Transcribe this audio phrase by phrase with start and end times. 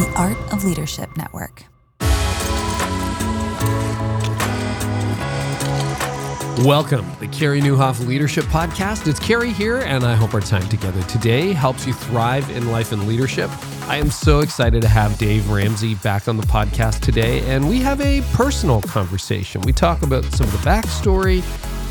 [0.00, 1.64] The Art of Leadership Network.
[6.66, 9.06] Welcome, to the Carey Nieuwhof Leadership Podcast.
[9.06, 12.92] It's Carey here, and I hope our time together today helps you thrive in life
[12.92, 13.50] and leadership.
[13.90, 17.80] I am so excited to have Dave Ramsey back on the podcast today, and we
[17.80, 19.60] have a personal conversation.
[19.60, 21.42] We talk about some of the backstory,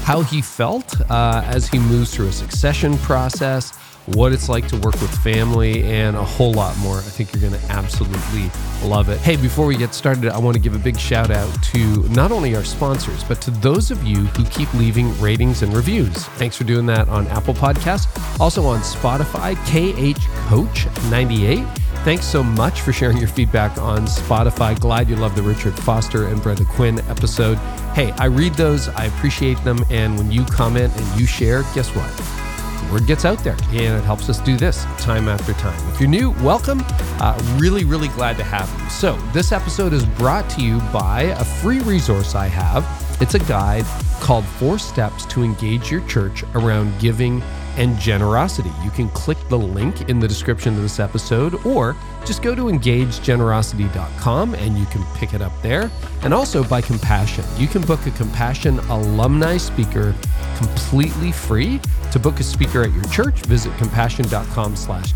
[0.03, 3.71] how he felt uh, as he moves through a succession process,
[4.15, 6.97] what it's like to work with family, and a whole lot more.
[6.97, 8.49] I think you're going to absolutely
[8.83, 9.19] love it.
[9.19, 11.77] Hey, before we get started, I want to give a big shout out to
[12.09, 16.25] not only our sponsors, but to those of you who keep leaving ratings and reviews.
[16.37, 18.07] Thanks for doing that on Apple Podcasts,
[18.39, 21.65] also on Spotify, KH Coach 98.
[22.03, 24.79] Thanks so much for sharing your feedback on Spotify.
[24.79, 27.57] Glad you love the Richard Foster and Brenda Quinn episode.
[27.93, 31.89] Hey, I read those, I appreciate them, and when you comment and you share, guess
[31.89, 32.48] what?
[32.91, 35.77] Word gets out there and it helps us do this time after time.
[35.93, 36.83] If you're new, welcome.
[37.21, 38.89] Uh, really, really glad to have you.
[38.89, 42.98] So, this episode is brought to you by a free resource I have.
[43.21, 43.85] It's a guide
[44.21, 47.41] called Four Steps to Engage Your Church Around Giving
[47.75, 48.71] and Generosity.
[48.83, 52.63] You can click the link in the description of this episode or just go to
[52.63, 55.91] engagegenerosity.com and you can pick it up there.
[56.21, 57.43] And also by Compassion.
[57.57, 60.15] You can book a Compassion alumni speaker
[60.57, 61.79] completely free.
[62.11, 65.13] To book a speaker at your church, visit compassion.com slash.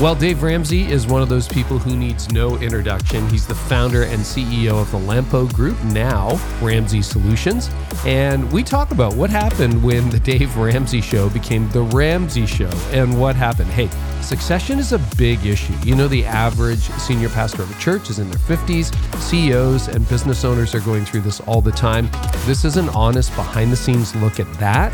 [0.00, 3.28] Well, Dave Ramsey is one of those people who needs no introduction.
[3.28, 7.70] He's the founder and CEO of the Lampo Group, now Ramsey Solutions.
[8.04, 12.70] And we talk about what happened when the Dave Ramsey Show became the Ramsey Show
[12.90, 13.70] and what happened.
[13.70, 13.88] Hey,
[14.20, 15.74] succession is a big issue.
[15.84, 18.92] You know, the average senior pastor of a church is in their 50s.
[19.20, 22.10] CEOs and business owners are going through this all the time.
[22.46, 24.92] This is an honest behind the scenes look at that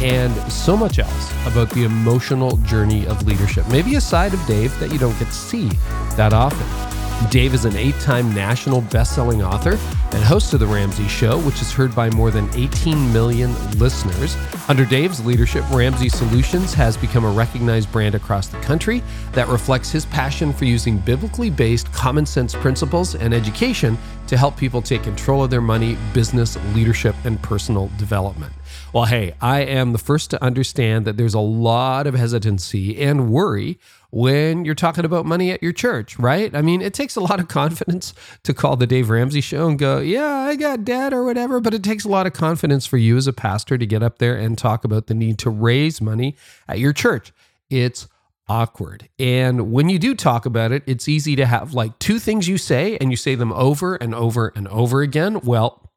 [0.00, 3.66] and so much else about the emotional journey of leadership.
[3.68, 5.68] Maybe a side of Dave that you don't get to see
[6.16, 6.90] that often.
[7.28, 9.78] Dave is an eight time national best selling author
[10.12, 14.36] and host of The Ramsey Show, which is heard by more than 18 million listeners.
[14.68, 19.02] Under Dave's leadership, Ramsey Solutions has become a recognized brand across the country
[19.32, 24.56] that reflects his passion for using biblically based common sense principles and education to help
[24.56, 28.52] people take control of their money, business, leadership, and personal development.
[28.92, 33.30] Well, hey, I am the first to understand that there's a lot of hesitancy and
[33.30, 33.78] worry
[34.10, 36.52] when you're talking about money at your church, right?
[36.52, 39.78] I mean, it takes a lot of confidence to call the Dave Ramsey show and
[39.78, 42.96] go, yeah, I got debt or whatever, but it takes a lot of confidence for
[42.96, 46.00] you as a pastor to get up there and talk about the need to raise
[46.00, 46.34] money
[46.66, 47.32] at your church.
[47.70, 48.08] It's
[48.48, 49.08] awkward.
[49.20, 52.58] And when you do talk about it, it's easy to have like two things you
[52.58, 55.38] say and you say them over and over and over again.
[55.42, 55.89] Well,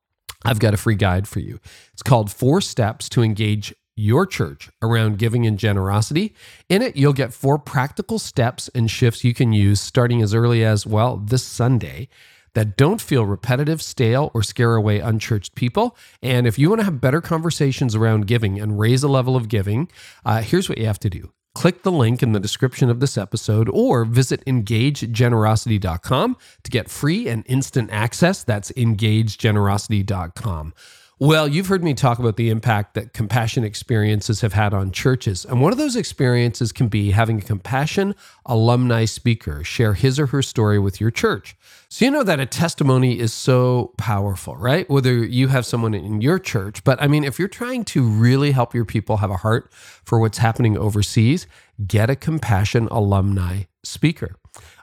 [0.43, 1.59] I've got a free guide for you.
[1.93, 6.35] It's called Four Steps to Engage Your Church Around Giving and Generosity.
[6.69, 10.63] In it, you'll get four practical steps and shifts you can use starting as early
[10.63, 12.09] as, well, this Sunday
[12.53, 15.97] that don't feel repetitive, stale, or scare away unchurched people.
[16.21, 19.49] And if you want to have better conversations around giving and raise a level of
[19.49, 19.89] giving,
[20.23, 23.15] uh, here's what you have to do Click the link in the description of this
[23.17, 28.43] episode or visit engagegenerosity.com to get free and instant access.
[28.43, 30.73] That's engagegenerosity.com.
[31.23, 35.45] Well, you've heard me talk about the impact that compassion experiences have had on churches.
[35.45, 38.13] And one of those experiences can be having a compassion
[38.45, 41.55] alumni speaker share his or her story with your church.
[41.87, 44.89] So, you know that a testimony is so powerful, right?
[44.89, 48.51] Whether you have someone in your church, but I mean, if you're trying to really
[48.51, 51.47] help your people have a heart for what's happening overseas,
[51.87, 54.35] get a compassion alumni speaker.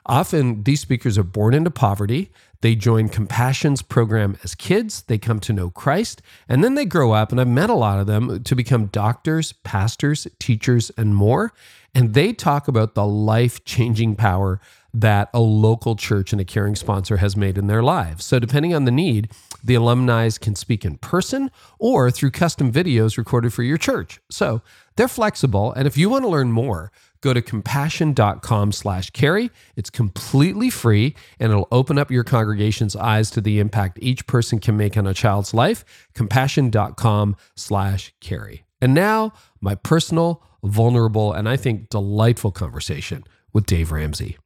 [0.05, 2.31] Often, these speakers are born into poverty.
[2.61, 7.11] They join Compassion's program as kids, they come to know Christ, and then they grow
[7.11, 7.31] up.
[7.31, 11.53] And I've met a lot of them to become doctors, pastors, teachers, and more.
[11.93, 14.61] And they talk about the life changing power
[14.93, 18.25] that a local church and a caring sponsor has made in their lives.
[18.25, 19.31] So, depending on the need,
[19.63, 24.19] the alumni can speak in person or through custom videos recorded for your church.
[24.29, 24.61] So,
[24.95, 25.71] they're flexible.
[25.73, 29.51] And if you want to learn more, go to compassion.com slash carey.
[29.75, 34.59] It's completely free and it'll open up your congregation's eyes to the impact each person
[34.59, 35.85] can make on a child's life.
[36.13, 38.65] Compassion.com slash carey.
[38.81, 43.23] And now, my personal, vulnerable, and I think delightful conversation
[43.53, 44.37] with Dave Ramsey.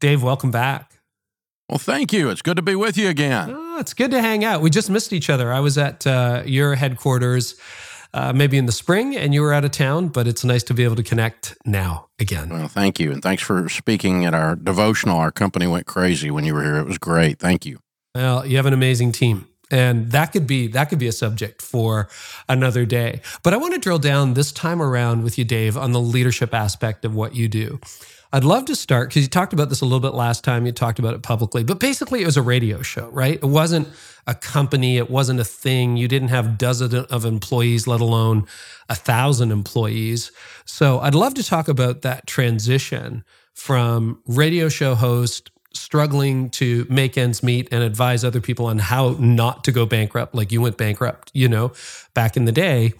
[0.00, 0.92] Dave, welcome back.
[1.68, 2.30] Well, thank you.
[2.30, 3.50] It's good to be with you again.
[3.54, 4.60] Oh, it's good to hang out.
[4.60, 5.52] We just missed each other.
[5.52, 7.54] I was at uh, your headquarters
[8.12, 10.74] uh, maybe in the spring and you were out of town, but it's nice to
[10.74, 12.48] be able to connect now again.
[12.48, 13.12] Well, thank you.
[13.12, 15.18] And thanks for speaking at our devotional.
[15.18, 16.76] Our company went crazy when you were here.
[16.76, 17.38] It was great.
[17.38, 17.78] Thank you.
[18.14, 19.46] Well, you have an amazing team.
[19.70, 22.08] And that could be that could be a subject for
[22.48, 23.20] another day.
[23.44, 26.52] But I want to drill down this time around with you, Dave, on the leadership
[26.52, 27.78] aspect of what you do.
[28.32, 30.64] I'd love to start because you talked about this a little bit last time.
[30.64, 33.34] You talked about it publicly, but basically it was a radio show, right?
[33.34, 33.88] It wasn't
[34.26, 34.98] a company.
[34.98, 35.96] It wasn't a thing.
[35.96, 38.46] You didn't have dozens of employees, let alone
[38.88, 40.30] a thousand employees.
[40.64, 43.24] So I'd love to talk about that transition
[43.54, 49.16] from radio show host struggling to make ends meet and advise other people on how
[49.18, 51.72] not to go bankrupt, like you went bankrupt, you know,
[52.14, 52.92] back in the day,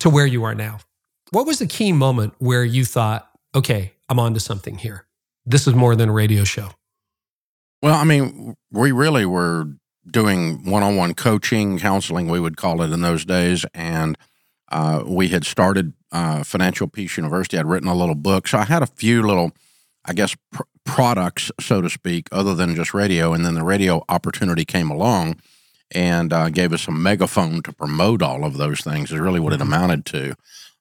[0.00, 0.78] to where you are now.
[1.30, 5.06] What was the key moment where you thought, okay, I'm onto something here?
[5.44, 6.70] This is more than a radio show.
[7.82, 9.66] Well, I mean, we really were
[10.10, 13.64] doing one on one coaching, counseling, we would call it in those days.
[13.74, 14.16] And
[14.70, 17.58] uh, we had started uh, Financial Peace University.
[17.58, 18.48] I'd written a little book.
[18.48, 19.52] So I had a few little,
[20.04, 23.32] I guess, pr- products, so to speak, other than just radio.
[23.32, 25.40] And then the radio opportunity came along
[25.92, 29.52] and uh, gave us a megaphone to promote all of those things, is really what
[29.52, 30.34] it amounted to.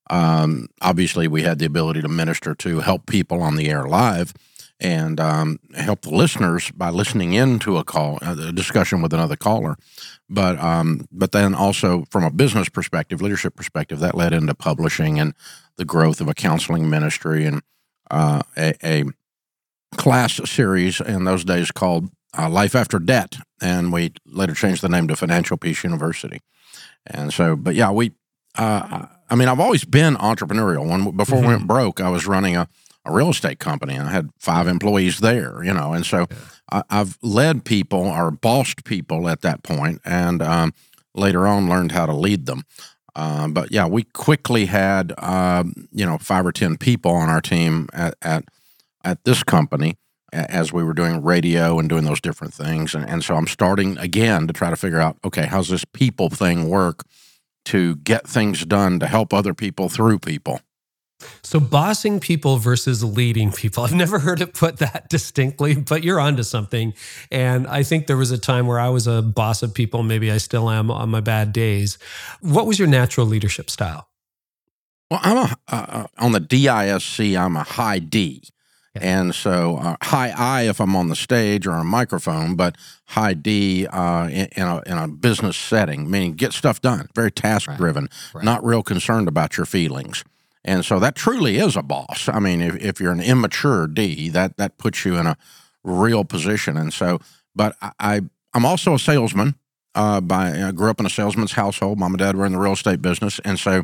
[0.10, 4.34] Um, obviously, we had the ability to minister to help people on the air live
[4.80, 9.36] and um, help the listeners by listening in to a call, a discussion with another
[9.36, 9.78] caller.
[10.30, 15.20] But um, but then also from a business perspective, leadership perspective, that led into publishing
[15.20, 15.34] and
[15.78, 17.62] the growth of a counseling ministry and
[18.12, 19.04] uh, a, a,
[19.98, 24.90] class series in those days called uh, Life After Debt, and we later changed the
[24.90, 26.42] name to Financial Peace University.
[27.08, 28.12] And so, but yeah, we.
[28.58, 30.88] Uh, I mean, I've always been entrepreneurial.
[30.88, 31.48] When before mm-hmm.
[31.48, 32.68] we went broke, I was running a
[33.06, 33.98] a real estate company.
[33.98, 36.84] I had five employees there, you know, and so yeah.
[36.90, 40.74] I, have led people or bossed people at that point, and um,
[41.14, 42.64] later on learned how to lead them.
[43.16, 47.42] Uh, but yeah, we quickly had uh, you know five or ten people on our
[47.42, 48.46] team at at,
[49.04, 49.98] at this company
[50.34, 53.98] as we were doing radio and doing those different things, and, and so I'm starting
[54.00, 57.04] again to try to figure out okay, how's this people thing work
[57.66, 60.62] to get things done to help other people through people.
[61.42, 63.84] So, bossing people versus leading people.
[63.84, 66.94] I've never heard it put that distinctly, but you're onto something.
[67.32, 70.04] And I think there was a time where I was a boss of people.
[70.04, 71.98] Maybe I still am on my bad days.
[72.42, 74.10] What was your natural leadership style?
[75.10, 78.44] Well, I'm a, uh, on the DISC, I'm a high D.
[79.02, 82.76] And so uh, high I if I'm on the stage or on a microphone, but
[83.06, 87.32] high D uh, in, in, a, in a business setting, meaning get stuff done, very
[87.32, 88.36] task driven, right.
[88.36, 88.46] right.
[88.46, 90.24] not real concerned about your feelings.
[90.64, 92.28] And so that truly is a boss.
[92.28, 95.38] I mean, if, if you're an immature D, that that puts you in a
[95.84, 96.78] real position.
[96.78, 97.20] And so,
[97.56, 98.22] but I, I
[98.56, 99.56] am also a salesman.
[99.94, 102.00] Uh, by I grew up in a salesman's household.
[102.00, 103.84] Mom and dad were in the real estate business, and so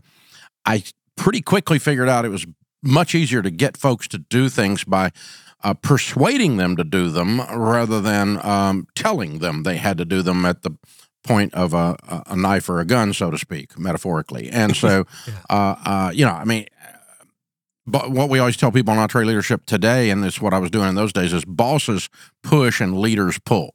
[0.66, 0.84] I
[1.16, 2.46] pretty quickly figured out it was
[2.84, 5.12] much easier to get folks to do things by
[5.64, 10.22] uh, persuading them to do them rather than um, telling them they had to do
[10.22, 10.72] them at the
[11.24, 11.96] point of a,
[12.28, 14.50] a knife or a gun, so to speak, metaphorically.
[14.50, 15.34] And so, yeah.
[15.50, 16.66] uh, uh, you know, I mean,
[17.86, 20.90] but what we always tell people in EntreLeadership today, and it's what I was doing
[20.90, 22.10] in those days, is bosses
[22.44, 23.72] push and leaders pull.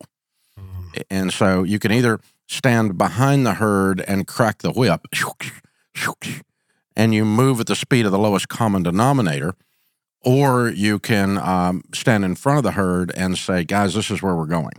[0.58, 1.02] Mm.
[1.10, 5.06] And so you can either stand behind the herd and crack the whip,
[6.96, 9.54] and you move at the speed of the lowest common denominator,
[10.22, 14.22] or you can um, stand in front of the herd and say, guys, this is
[14.22, 14.72] where we're going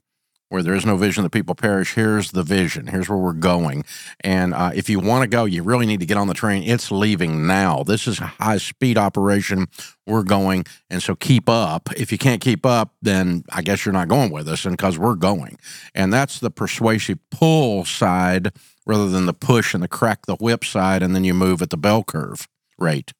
[0.49, 1.95] where there is no vision, the people perish.
[1.95, 2.87] Here's the vision.
[2.87, 3.83] Here's where we're going.
[4.21, 6.63] And uh, if you want to go, you really need to get on the train.
[6.63, 7.83] It's leaving now.
[7.83, 9.67] This is a high speed operation.
[10.05, 10.65] We're going.
[10.89, 11.89] And so keep up.
[11.97, 14.97] If you can't keep up, then I guess you're not going with us and because
[14.97, 15.57] we're going.
[15.93, 18.53] And that's the persuasive pull side
[18.85, 21.03] rather than the push and the crack the whip side.
[21.03, 23.11] And then you move at the bell curve rate.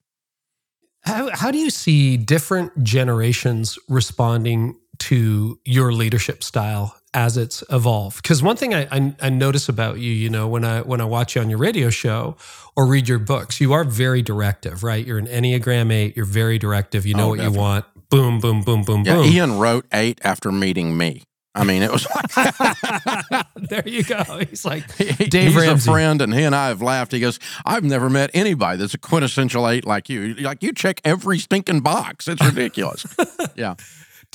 [1.02, 8.22] How, how do you see different generations responding to your leadership style as it's evolved.
[8.22, 11.06] Because one thing I, I, I, notice about you, you know, when I when I
[11.06, 12.38] watch you on your radio show
[12.76, 15.04] or read your books, you are very directive, right?
[15.04, 16.16] You're an Enneagram Eight.
[16.16, 17.08] You're very directive.
[17.08, 17.58] You know oh, what definitely.
[17.58, 17.86] you want.
[18.12, 19.26] Boom, boom, boom, boom, yeah, boom.
[19.26, 21.24] Ian wrote eight after meeting me.
[21.56, 22.08] I mean, it was
[22.38, 24.24] like there you go.
[24.48, 25.90] He's like Dave He's Ramsey.
[25.90, 27.14] a friend, and he and I have laughed.
[27.14, 30.36] He goes, "I've never met anybody that's a quintessential eight like you.
[30.36, 32.28] Like you check every stinking box.
[32.28, 33.08] It's ridiculous."
[33.56, 33.74] yeah.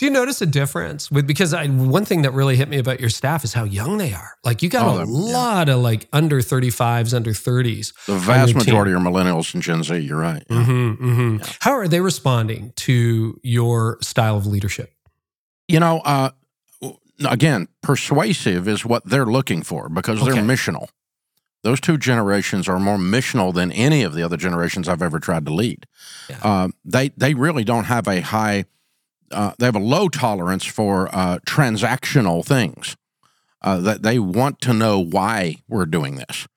[0.02, 2.98] Do you notice a difference with because I, one thing that really hit me about
[2.98, 4.34] your staff is how young they are.
[4.42, 5.74] Like you got oh, a lot yeah.
[5.74, 7.92] of like under 35s, under 30s.
[8.06, 9.06] The vast majority team.
[9.06, 9.96] are millennials and Gen Z.
[9.98, 10.42] You're right.
[10.50, 10.56] Yeah.
[10.56, 11.36] Mm-hmm, mm-hmm.
[11.36, 11.52] Yeah.
[11.60, 14.92] How are they responding to your style of leadership?
[15.68, 16.30] You know, uh,
[17.24, 20.88] again, persuasive is what they're looking for because they're missional.
[21.62, 25.46] Those two generations are more missional than any of the other generations I've ever tried
[25.46, 25.86] to lead.
[26.42, 28.64] Uh, they they really don't have a high
[29.32, 32.96] uh, they have a low tolerance for uh, transactional things.
[33.64, 36.48] Uh, that they want to know why we're doing this.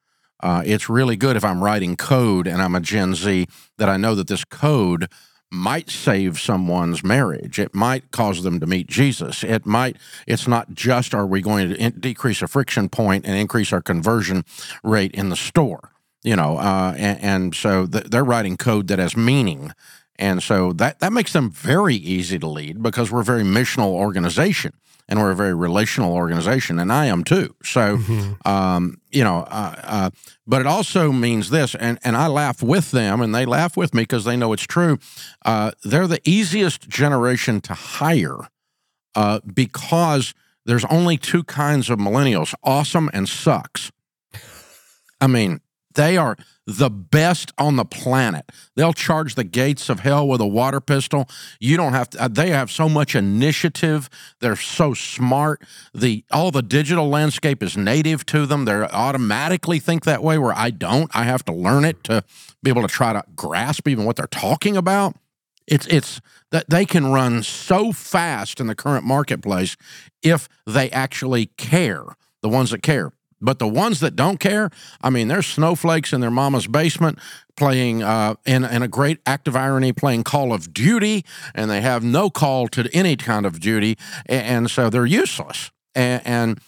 [0.41, 3.45] Uh, it's really good if I'm writing code and I'm a Gen Z
[3.77, 5.07] that I know that this code
[5.51, 7.59] might save someone's marriage.
[7.59, 9.43] It might cause them to meet Jesus.
[9.43, 13.71] It might, it's not just are we going to decrease a friction point and increase
[13.71, 14.43] our conversion
[14.83, 15.91] rate in the store,
[16.23, 19.71] you know, uh, and, and, so th- they're writing code that has meaning.
[20.17, 23.89] And so that, that makes them very easy to lead because we're a very missional
[23.89, 24.73] organization
[25.07, 27.55] and we're a very relational organization, and I am too.
[27.63, 28.47] So, mm-hmm.
[28.47, 30.09] um, you know, uh, uh,
[30.47, 33.93] but it also means this, and, and I laugh with them, and they laugh with
[33.93, 34.97] me because they know it's true.
[35.43, 38.49] Uh, they're the easiest generation to hire
[39.13, 40.33] uh, because
[40.65, 43.91] there's only two kinds of millennials awesome and sucks.
[45.21, 45.61] I mean,
[45.93, 46.35] they are
[46.67, 48.51] the best on the planet.
[48.75, 51.29] They'll charge the gates of hell with a water pistol.
[51.59, 54.09] You don't have to, uh, they have so much initiative.
[54.39, 55.61] They're so smart.
[55.93, 58.65] The all the digital landscape is native to them.
[58.65, 61.09] They automatically think that way where I don't.
[61.15, 62.23] I have to learn it to
[62.63, 65.15] be able to try to grasp even what they're talking about.
[65.67, 66.19] It's it's
[66.51, 69.77] that they can run so fast in the current marketplace
[70.23, 72.03] if they actually care.
[72.41, 73.11] The ones that care.
[73.41, 74.69] But the ones that don't care,
[75.01, 77.19] I mean, they're snowflakes in their mama's basement
[77.55, 81.81] playing uh, in, in a great act of irony, playing Call of Duty, and they
[81.81, 85.71] have no call to any kind of duty, and, and so they're useless.
[85.93, 86.59] And, and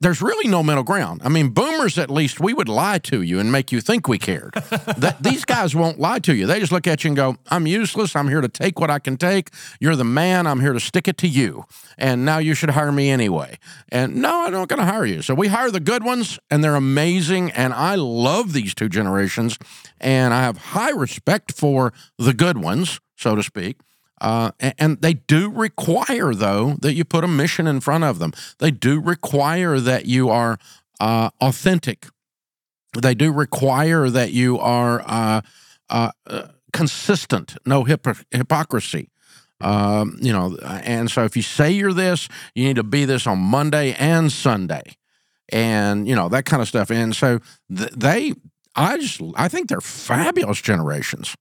[0.00, 1.20] there's really no middle ground.
[1.22, 4.18] I mean, boomers, at least, we would lie to you and make you think we
[4.18, 4.52] cared.
[4.54, 6.46] that these guys won't lie to you.
[6.46, 8.16] They just look at you and go, "I'm useless.
[8.16, 9.50] I'm here to take what I can take.
[9.78, 10.46] You're the man.
[10.46, 11.64] I'm here to stick it to you.
[11.98, 13.58] And now you should hire me anyway."
[13.90, 15.20] And no, I'm not going to hire you.
[15.22, 17.50] So we hire the good ones, and they're amazing.
[17.52, 19.58] And I love these two generations,
[20.00, 23.76] and I have high respect for the good ones, so to speak.
[24.20, 28.18] Uh, and, and, they do require, though, that you put a mission in front of
[28.18, 28.32] them.
[28.58, 30.58] They do require that you are
[31.00, 32.06] uh, authentic.
[32.98, 35.42] They do require that you are uh,
[35.90, 36.10] uh
[36.72, 39.10] consistent, no hypocrisy.
[39.60, 43.26] Um, you know, and so if you say you're this, you need to be this
[43.26, 44.96] on Monday and Sunday,
[45.48, 46.90] and you know that kind of stuff.
[46.90, 47.40] And so
[47.74, 48.34] th- they,
[48.74, 51.34] I just, I think they're fabulous generations.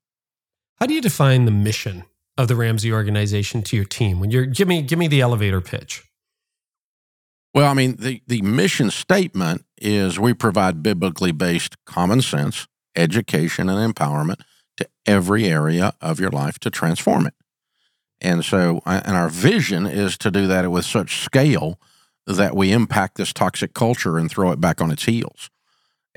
[0.80, 2.06] How do you define the mission?
[2.38, 4.20] Of the Ramsey organization to your team?
[4.20, 6.04] When you're give me give me the elevator pitch.
[7.54, 13.70] Well, I mean, the, the mission statement is we provide biblically based common sense, education,
[13.70, 14.42] and empowerment
[14.76, 17.34] to every area of your life to transform it.
[18.20, 21.80] And so, and our vision is to do that with such scale
[22.28, 25.50] that we impact this toxic culture and throw it back on its heels.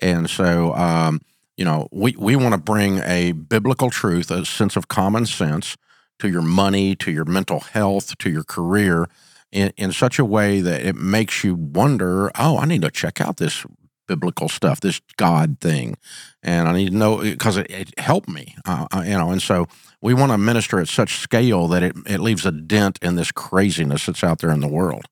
[0.01, 1.21] And so, um,
[1.57, 5.77] you know, we, we want to bring a biblical truth, a sense of common sense,
[6.19, 9.09] to your money, to your mental health, to your career
[9.53, 13.21] in, in such a way that it makes you wonder, oh, I need to check
[13.21, 13.65] out this
[14.07, 15.97] biblical stuff, this God thing,
[16.43, 19.31] and I need to know because it, it, helped me, uh, uh, you know.
[19.31, 19.67] And so
[20.01, 23.31] we want to minister at such scale that it, it leaves a dent in this
[23.31, 25.05] craziness that's out there in the world.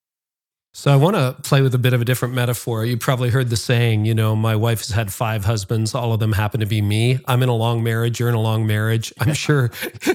[0.77, 2.85] So I want to play with a bit of a different metaphor.
[2.85, 5.95] You probably heard the saying, you know, my wife has had five husbands.
[5.95, 7.19] All of them happen to be me.
[7.25, 8.21] I'm in a long marriage.
[8.21, 9.11] You're in a long marriage.
[9.19, 9.71] I'm sure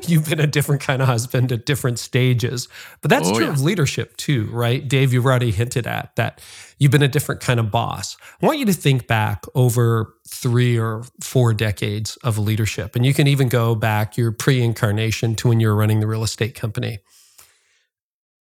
[0.08, 2.68] you've been a different kind of husband at different stages.
[3.02, 3.54] But that's oh, true yeah.
[3.54, 4.88] of leadership too, right?
[4.88, 6.42] Dave, you've already hinted at that
[6.78, 8.16] you've been a different kind of boss.
[8.40, 12.96] I want you to think back over three or four decades of leadership.
[12.96, 16.08] And you can even go back your pre incarnation to when you were running the
[16.08, 17.00] real estate company.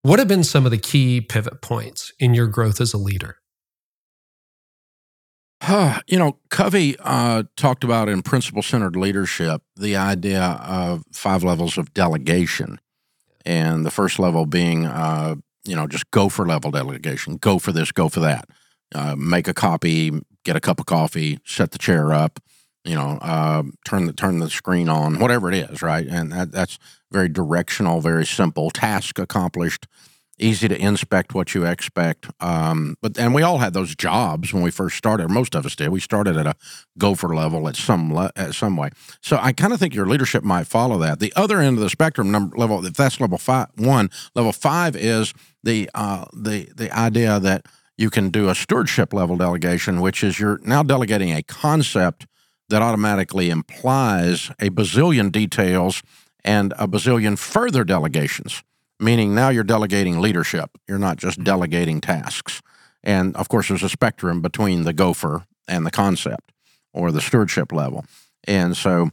[0.02, 3.38] What have been some of the key pivot points in your growth as a leader?
[6.08, 11.78] you know, Covey uh, talked about in principle centered leadership the idea of five levels
[11.78, 12.80] of delegation.
[13.46, 17.74] And the first level being, uh, you know, just go for level delegation, go for
[17.74, 18.48] this, go for that.
[18.96, 20.12] Uh, make a copy,
[20.46, 22.40] get a cup of coffee, set the chair up,
[22.84, 26.08] you know, uh, turn the turn the screen on, whatever it is, right?
[26.08, 26.80] And that, that's
[27.12, 28.70] very directional, very simple.
[28.72, 29.88] Task accomplished,
[30.38, 32.30] easy to inspect what you expect.
[32.40, 35.30] Um, but and we all had those jobs when we first started.
[35.30, 35.90] Most of us did.
[35.90, 36.56] We started at a
[36.98, 38.90] gopher level at some le- at some way.
[39.22, 41.20] So I kind of think your leadership might follow that.
[41.20, 44.96] The other end of the spectrum, number level, if that's level five, one level five
[44.96, 45.34] is
[45.64, 47.66] the uh, the the idea that
[47.98, 52.26] you can do a stewardship level delegation, which is you're now delegating a concept
[52.70, 56.02] that automatically implies a bazillion details
[56.44, 58.64] and a bazillion further delegations,
[59.00, 60.72] meaning now you're delegating leadership.
[60.88, 62.62] You're not just delegating tasks.
[63.04, 66.52] And of course, there's a spectrum between the gopher and the concept
[66.94, 68.06] or the stewardship level.
[68.46, 69.10] And so,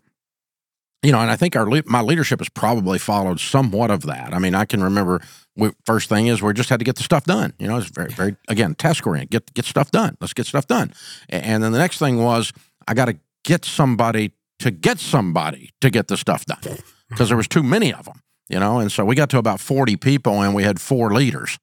[1.03, 4.35] you know, and I think our my leadership has probably followed somewhat of that.
[4.35, 5.21] I mean, I can remember
[5.57, 7.53] we, first thing is we just had to get the stuff done.
[7.59, 9.31] You know, it's very, very again task oriented.
[9.31, 10.17] Get get stuff done.
[10.21, 10.93] Let's get stuff done.
[11.29, 12.53] And then the next thing was
[12.89, 16.79] I got to get somebody to get somebody to get the stuff done.
[17.09, 18.79] because there was too many of them, you know.
[18.79, 21.59] And so we got to about 40 people and we had four leaders.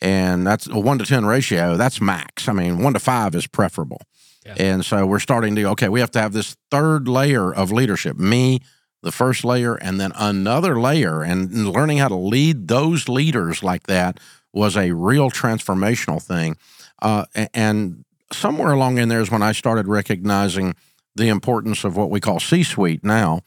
[0.00, 1.76] And that's a one to 10 ratio.
[1.76, 2.48] That's max.
[2.48, 4.00] I mean, one to five is preferable.
[4.44, 4.54] Yeah.
[4.58, 8.16] And so we're starting to, okay, we have to have this third layer of leadership
[8.16, 8.58] me,
[9.02, 11.22] the first layer, and then another layer.
[11.22, 14.18] And learning how to lead those leaders like that
[14.52, 16.56] was a real transformational thing.
[17.00, 20.74] Uh, and somewhere along in there is when I started recognizing
[21.14, 23.42] the importance of what we call C suite now.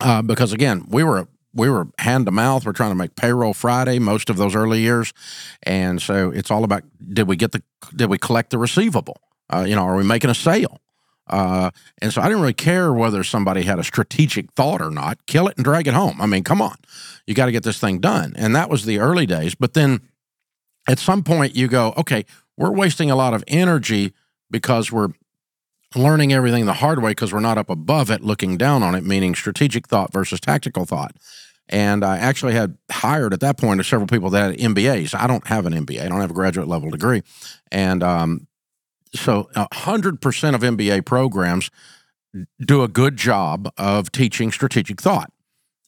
[0.00, 2.64] Uh, because again, we were we were hand to mouth.
[2.64, 5.12] We're trying to make payroll Friday most of those early years,
[5.62, 7.62] and so it's all about did we get the
[7.94, 9.20] did we collect the receivable?
[9.50, 10.80] Uh, you know, are we making a sale?
[11.28, 11.70] Uh,
[12.00, 15.26] and so I didn't really care whether somebody had a strategic thought or not.
[15.26, 16.20] Kill it and drag it home.
[16.20, 16.76] I mean, come on,
[17.26, 18.34] you got to get this thing done.
[18.36, 19.54] And that was the early days.
[19.54, 20.00] But then
[20.88, 22.24] at some point you go, okay,
[22.56, 24.14] we're wasting a lot of energy
[24.50, 25.08] because we're
[25.94, 29.04] learning everything the hard way because we're not up above it looking down on it,
[29.04, 31.14] meaning strategic thought versus tactical thought.
[31.68, 35.18] And I actually had hired at that point several people that had MBAs.
[35.18, 37.22] I don't have an MBA, I don't have a graduate level degree.
[37.70, 38.46] And um,
[39.14, 41.70] so 100% of MBA programs
[42.60, 45.32] do a good job of teaching strategic thought.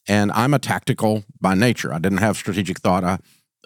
[0.07, 1.93] And I'm a tactical by nature.
[1.93, 3.03] I didn't have strategic thought.
[3.03, 3.19] I,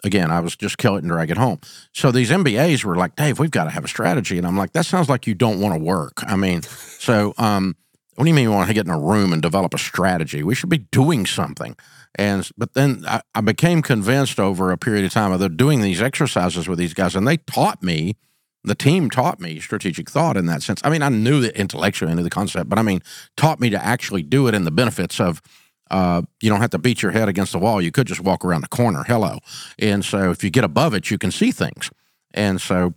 [0.04, 1.60] again, I was just kill it and drag it home.
[1.92, 4.38] So these MBAs were like, Dave, we've got to have a strategy.
[4.38, 6.22] And I'm like, that sounds like you don't want to work.
[6.26, 6.62] I mean,
[6.98, 7.76] so um,
[8.14, 10.42] what do you mean you want to get in a room and develop a strategy?
[10.42, 11.76] We should be doing something.
[12.14, 16.00] And but then I, I became convinced over a period of time of doing these
[16.00, 18.16] exercises with these guys, and they taught me
[18.64, 20.80] the team taught me strategic thought in that sense.
[20.82, 23.00] I mean, I knew the intellectually, I knew the concept, but I mean,
[23.36, 25.40] taught me to actually do it and the benefits of
[25.90, 27.80] uh, you don't have to beat your head against the wall.
[27.80, 29.04] You could just walk around the corner.
[29.06, 29.38] Hello.
[29.78, 31.90] And so if you get above it, you can see things.
[32.34, 32.94] And so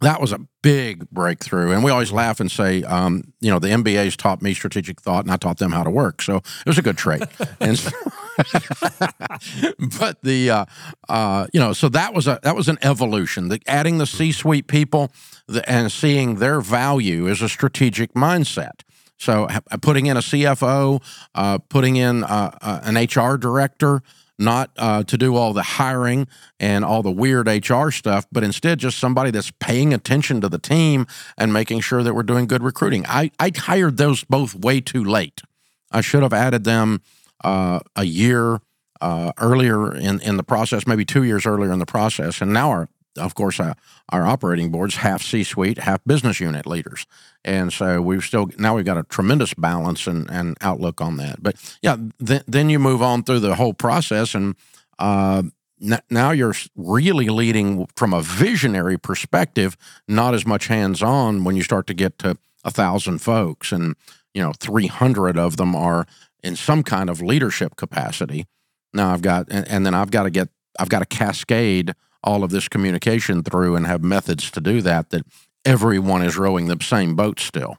[0.00, 1.72] that was a big breakthrough.
[1.72, 5.24] And we always laugh and say, um, you know, the MBAs taught me strategic thought
[5.24, 6.22] and I taught them how to work.
[6.22, 7.22] So it was a good trait.
[7.60, 7.90] and so,
[9.98, 10.64] but the, uh,
[11.08, 13.48] uh, you know, so that was a, that was an evolution.
[13.48, 15.10] The, adding the C-suite people
[15.48, 18.82] the, and seeing their value is a strategic mindset.
[19.18, 19.48] So
[19.82, 21.02] putting in a CFO,
[21.34, 24.02] uh, putting in uh, uh, an HR director,
[24.38, 26.28] not uh, to do all the hiring
[26.60, 30.58] and all the weird HR stuff, but instead just somebody that's paying attention to the
[30.58, 33.04] team and making sure that we're doing good recruiting.
[33.08, 35.42] I, I hired those both way too late.
[35.90, 37.02] I should have added them
[37.42, 38.60] uh, a year
[39.00, 42.40] uh, earlier in, in the process, maybe two years earlier in the process.
[42.40, 43.74] And now our of course, uh,
[44.08, 47.06] our operating boards half C-suite, half business unit leaders,
[47.44, 51.42] and so we've still now we've got a tremendous balance and, and outlook on that.
[51.42, 54.54] But yeah, th- then you move on through the whole process, and
[54.98, 55.42] uh,
[55.82, 59.76] n- now you're really leading from a visionary perspective,
[60.06, 63.94] not as much hands-on when you start to get to a thousand folks, and
[64.34, 66.06] you know, three hundred of them are
[66.42, 68.46] in some kind of leadership capacity.
[68.92, 72.44] Now I've got, and, and then I've got to get, I've got to cascade all
[72.44, 75.22] of this communication through and have methods to do that, that
[75.64, 77.76] everyone is rowing the same boat still.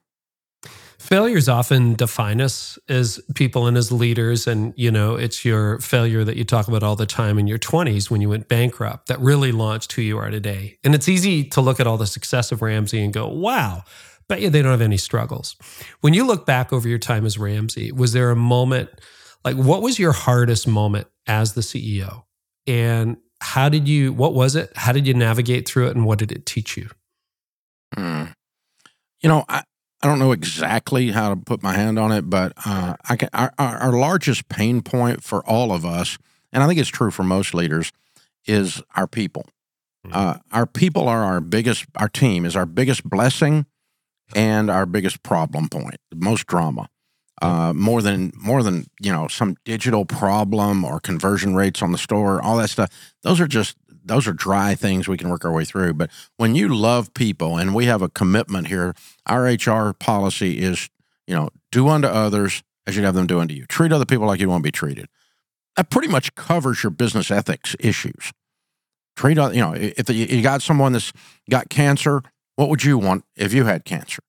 [0.99, 4.45] Failures often define us as people and as leaders.
[4.47, 7.57] And, you know, it's your failure that you talk about all the time in your
[7.57, 10.77] 20s when you went bankrupt that really launched who you are today.
[10.83, 13.83] And it's easy to look at all the success of Ramsey and go, wow,
[14.27, 15.55] bet you they don't have any struggles.
[16.01, 18.89] When you look back over your time as Ramsey, was there a moment,
[19.45, 22.23] like what was your hardest moment as the CEO?
[22.67, 26.19] And how did you what was it how did you navigate through it and what
[26.19, 26.89] did it teach you
[27.95, 28.25] hmm.
[29.21, 29.63] you know I,
[30.01, 33.29] I don't know exactly how to put my hand on it but uh, I can,
[33.33, 36.17] our, our largest pain point for all of us
[36.51, 37.91] and i think it's true for most leaders
[38.45, 39.45] is our people
[40.05, 40.15] mm-hmm.
[40.15, 43.65] uh, our people are our biggest our team is our biggest blessing
[44.35, 46.89] and our biggest problem point most drama
[47.41, 51.97] uh, more than more than you know some digital problem or conversion rates on the
[51.97, 52.89] store, all that stuff.
[53.23, 55.93] Those are just those are dry things we can work our way through.
[55.93, 58.93] But when you love people, and we have a commitment here,
[59.25, 60.89] our HR policy is
[61.27, 63.65] you know do unto others as you'd have them do unto you.
[63.65, 65.07] Treat other people like you want to be treated.
[65.75, 68.31] That pretty much covers your business ethics issues.
[69.15, 71.13] Treat you know if you got someone that's
[71.49, 72.21] got cancer,
[72.55, 74.21] what would you want if you had cancer?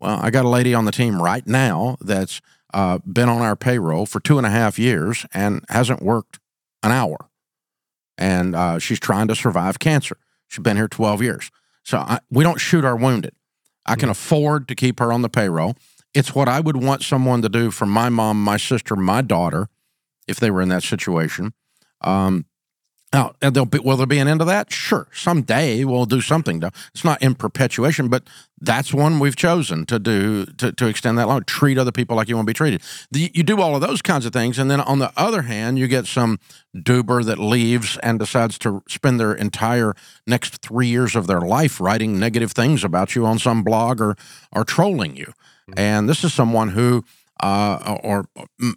[0.00, 2.40] Well, I got a lady on the team right now that's
[2.72, 6.38] uh, been on our payroll for two and a half years and hasn't worked
[6.82, 7.28] an hour.
[8.16, 10.16] And uh, she's trying to survive cancer.
[10.48, 11.50] She's been here 12 years.
[11.84, 13.34] So I, we don't shoot our wounded.
[13.86, 14.12] I can mm.
[14.12, 15.74] afford to keep her on the payroll.
[16.14, 19.68] It's what I would want someone to do for my mom, my sister, my daughter,
[20.26, 21.52] if they were in that situation.
[22.00, 22.46] Um,
[23.12, 24.72] Now, there'll be, will there be an end to that?
[24.72, 25.08] Sure.
[25.12, 26.60] Someday we'll do something.
[26.60, 28.22] To, it's not in perpetuation, but
[28.60, 31.42] that's one we've chosen to do to, to extend that long.
[31.42, 32.82] Treat other people like you want to be treated.
[33.10, 35.76] The, you do all of those kinds of things, and then on the other hand,
[35.76, 36.38] you get some
[36.76, 39.94] doober that leaves and decides to spend their entire
[40.24, 44.16] next three years of their life writing negative things about you on some blog or
[44.52, 45.26] or trolling you.
[45.70, 45.78] Mm-hmm.
[45.78, 47.04] And this is someone who
[47.42, 48.26] uh, or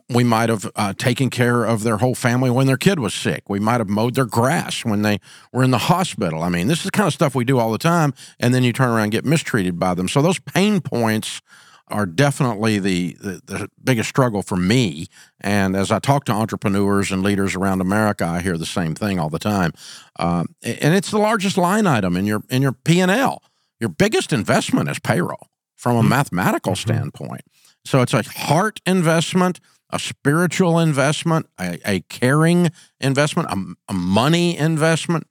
[0.09, 3.49] we might have uh, taken care of their whole family when their kid was sick.
[3.49, 5.19] We might have mowed their grass when they
[5.51, 6.43] were in the hospital.
[6.43, 8.63] I mean, this is the kind of stuff we do all the time, and then
[8.63, 10.07] you turn around and get mistreated by them.
[10.07, 11.41] So those pain points
[11.89, 15.07] are definitely the, the, the biggest struggle for me.
[15.41, 19.19] And as I talk to entrepreneurs and leaders around America, I hear the same thing
[19.19, 19.73] all the time.
[20.17, 23.43] Uh, and it's the largest line item in your in your P and L.
[23.79, 26.09] Your biggest investment is payroll from a mm-hmm.
[26.09, 26.89] mathematical mm-hmm.
[26.89, 27.41] standpoint.
[27.85, 34.57] So it's a heart investment, a spiritual investment, a, a caring investment, a, a, money
[34.57, 35.27] investment,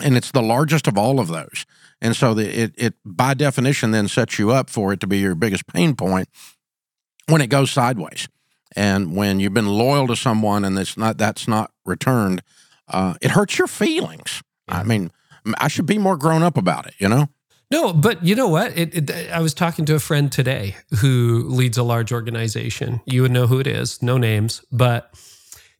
[0.00, 1.64] and it's the largest of all of those.
[2.00, 5.18] And so the, it, it, by definition, then sets you up for it to be
[5.18, 6.28] your biggest pain point
[7.28, 8.28] when it goes sideways.
[8.74, 12.42] And when you've been loyal to someone and it's not that's not returned,
[12.88, 14.42] uh, it hurts your feelings.
[14.68, 14.78] Yeah.
[14.78, 15.10] I mean,
[15.58, 17.28] I should be more grown up about it, you know.
[17.72, 18.76] No, but you know what?
[18.76, 23.00] It, it, I was talking to a friend today who leads a large organization.
[23.06, 25.10] You would know who it is, no names, but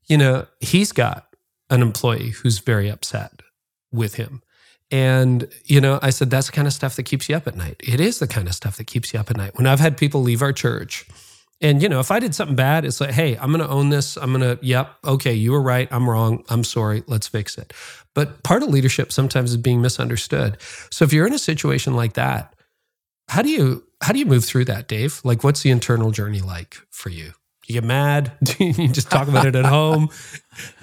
[0.06, 1.26] you know, he's got
[1.68, 3.42] an employee who's very upset
[3.92, 4.42] with him.
[4.90, 7.56] And, you know, I said, that's the kind of stuff that keeps you up at
[7.56, 7.76] night.
[7.80, 9.56] It is the kind of stuff that keeps you up at night.
[9.56, 11.06] When I've had people leave our church,
[11.62, 13.88] and, you know, if I did something bad, it's like, hey, I'm going to own
[13.88, 14.16] this.
[14.16, 15.88] I'm going to, yep, okay, you were right.
[15.90, 16.44] I'm wrong.
[16.48, 17.04] I'm sorry.
[17.06, 17.72] Let's fix it.
[18.14, 20.58] But part of leadership sometimes is being misunderstood.
[20.90, 22.54] So if you're in a situation like that,
[23.28, 25.20] how do you how do you move through that, Dave?
[25.24, 27.32] Like what's the internal journey like for you?
[27.66, 28.32] You get mad?
[28.58, 30.10] you just talk about it at home?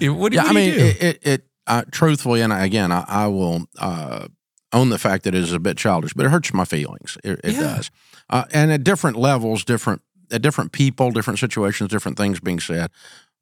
[0.00, 0.80] do, yeah, what do I mean, do?
[0.80, 4.26] it, it, it uh, truthfully, and again, I, I will uh,
[4.72, 7.16] own the fact that it is a bit childish, but it hurts my feelings.
[7.22, 7.60] It, it yeah.
[7.60, 7.90] does,
[8.30, 12.90] uh, and at different levels, different at different people, different situations, different things being said.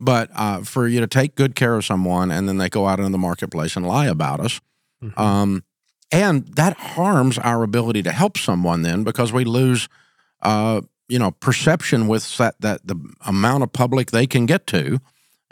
[0.00, 3.00] But uh, for you to take good care of someone and then they go out
[3.00, 4.60] into the marketplace and lie about us,
[5.02, 5.20] mm-hmm.
[5.20, 5.64] um,
[6.12, 9.88] and that harms our ability to help someone then because we lose,
[10.42, 12.96] uh, you know, perception with that, that the
[13.26, 15.00] amount of public they can get to,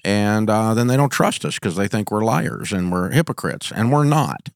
[0.04, 3.72] and uh, then they don't trust us because they think we're liars and we're hypocrites,
[3.74, 4.50] and we're not.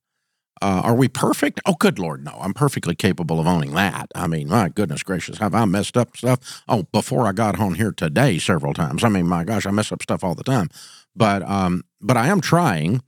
[0.62, 1.60] Uh, are we perfect?
[1.64, 2.32] Oh, good Lord, no.
[2.40, 4.10] I'm perfectly capable of owning that.
[4.14, 6.62] I mean, my goodness gracious, have I messed up stuff?
[6.68, 9.02] Oh, before I got on here today, several times.
[9.02, 10.68] I mean, my gosh, I mess up stuff all the time.
[11.16, 13.02] But um, but I am trying,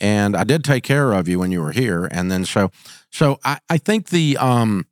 [0.00, 2.70] and I did take care of you when you were here, and then so
[3.10, 4.86] so I I think the um,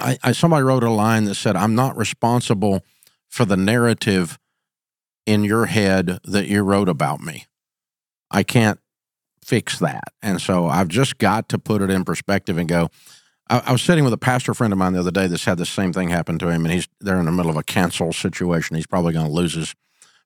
[0.00, 2.84] I, I somebody wrote a line that said I'm not responsible
[3.28, 4.38] for the narrative
[5.24, 7.46] in your head that you wrote about me.
[8.30, 8.80] I can't
[9.44, 10.12] fix that.
[10.22, 12.90] And so I've just got to put it in perspective and go.
[13.50, 15.58] I, I, was sitting with a pastor friend of mine the other day that's had
[15.58, 18.12] the same thing happen to him, and he's they're in the middle of a cancel
[18.12, 18.76] situation.
[18.76, 19.74] He's probably going to lose his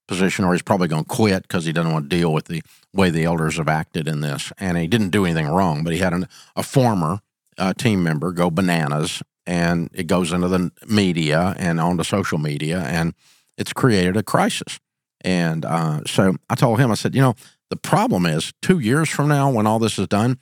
[0.07, 2.63] position, or he's probably going to quit because he doesn't want to deal with the
[2.93, 4.53] way the elders have acted in this.
[4.59, 7.21] And he didn't do anything wrong, but he had an, a former
[7.59, 12.81] uh, team member go bananas, and it goes into the media and onto social media,
[12.81, 13.15] and
[13.57, 14.79] it's created a crisis.
[15.23, 17.35] And uh, so I told him, I said, you know,
[17.71, 20.39] the problem is, two years from now, when all this is done,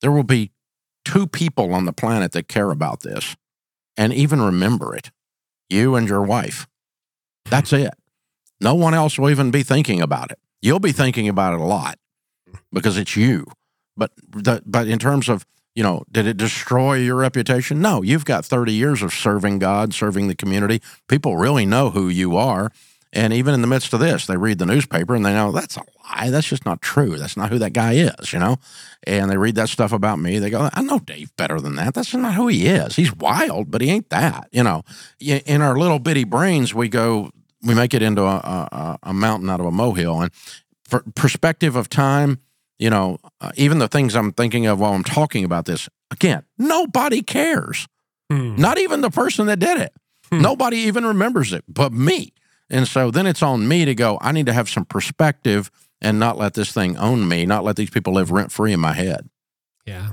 [0.00, 0.52] there will be
[1.04, 3.36] two people on the planet that care about this
[3.96, 5.10] and even remember it
[5.70, 6.66] you and your wife.
[7.46, 7.94] That's it.
[8.60, 10.38] No one else will even be thinking about it.
[10.60, 11.98] You'll be thinking about it a lot
[12.72, 13.46] because it's you.
[13.96, 15.46] But the, but in terms of
[15.78, 17.80] you know, did it destroy your reputation?
[17.80, 20.82] No, you've got 30 years of serving God, serving the community.
[21.06, 22.72] People really know who you are.
[23.12, 25.76] And even in the midst of this, they read the newspaper and they know that's
[25.76, 26.30] a lie.
[26.30, 27.16] That's just not true.
[27.16, 28.58] That's not who that guy is, you know?
[29.04, 30.38] And they read that stuff about me.
[30.38, 31.94] They go, I know Dave better than that.
[31.94, 32.96] That's not who he is.
[32.96, 34.82] He's wild, but he ain't that, you know?
[35.20, 37.30] In our little bitty brains, we go,
[37.62, 38.36] we make it into a,
[38.72, 40.20] a, a mountain out of a molehill.
[40.20, 40.30] And
[40.84, 42.40] for perspective of time,
[42.78, 46.44] you know, uh, even the things I'm thinking of while I'm talking about this, again,
[46.58, 47.88] nobody cares.
[48.30, 48.56] Hmm.
[48.56, 49.92] Not even the person that did it.
[50.30, 50.42] Hmm.
[50.42, 52.32] Nobody even remembers it but me.
[52.70, 56.18] And so then it's on me to go, I need to have some perspective and
[56.18, 58.92] not let this thing own me, not let these people live rent free in my
[58.92, 59.28] head.
[59.86, 60.12] Yeah.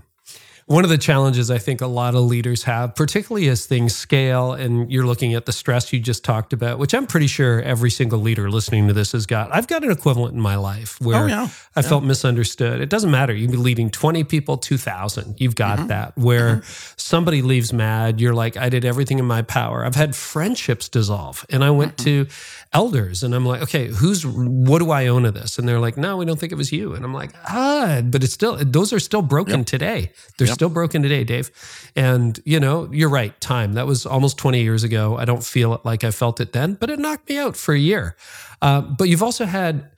[0.68, 4.54] One of the challenges I think a lot of leaders have, particularly as things scale
[4.54, 7.92] and you're looking at the stress you just talked about, which I'm pretty sure every
[7.92, 9.54] single leader listening to this has got.
[9.54, 11.50] I've got an equivalent in my life where Oh, yeah.
[11.76, 12.82] I felt misunderstood.
[12.82, 13.32] It doesn't matter.
[13.32, 15.36] You can be leading 20 people, 2,000.
[15.40, 15.88] You've got Mm-hmm.
[15.90, 16.18] that.
[16.18, 16.64] Where
[16.98, 19.86] somebody leaves mad, you're like, I did everything in my power.
[19.86, 21.46] I've had friendships dissolve.
[21.52, 22.26] And I went Mm-hmm.
[22.26, 22.28] to
[22.76, 25.58] elders and I'm like, okay, who's, what do I own of this?
[25.58, 26.94] And they're like, no, we don't think it was you.
[26.94, 30.12] And I'm like, ah, but it's still, those are still broken today.
[30.38, 31.50] They're still broken today, Dave.
[31.96, 33.40] And, you know, you're right.
[33.40, 33.74] Time.
[33.74, 35.18] That was almost 20 years ago.
[35.18, 37.80] I don't feel like I felt it then, but it knocked me out for a
[37.80, 38.18] year.
[38.62, 39.90] Uh, but you've also had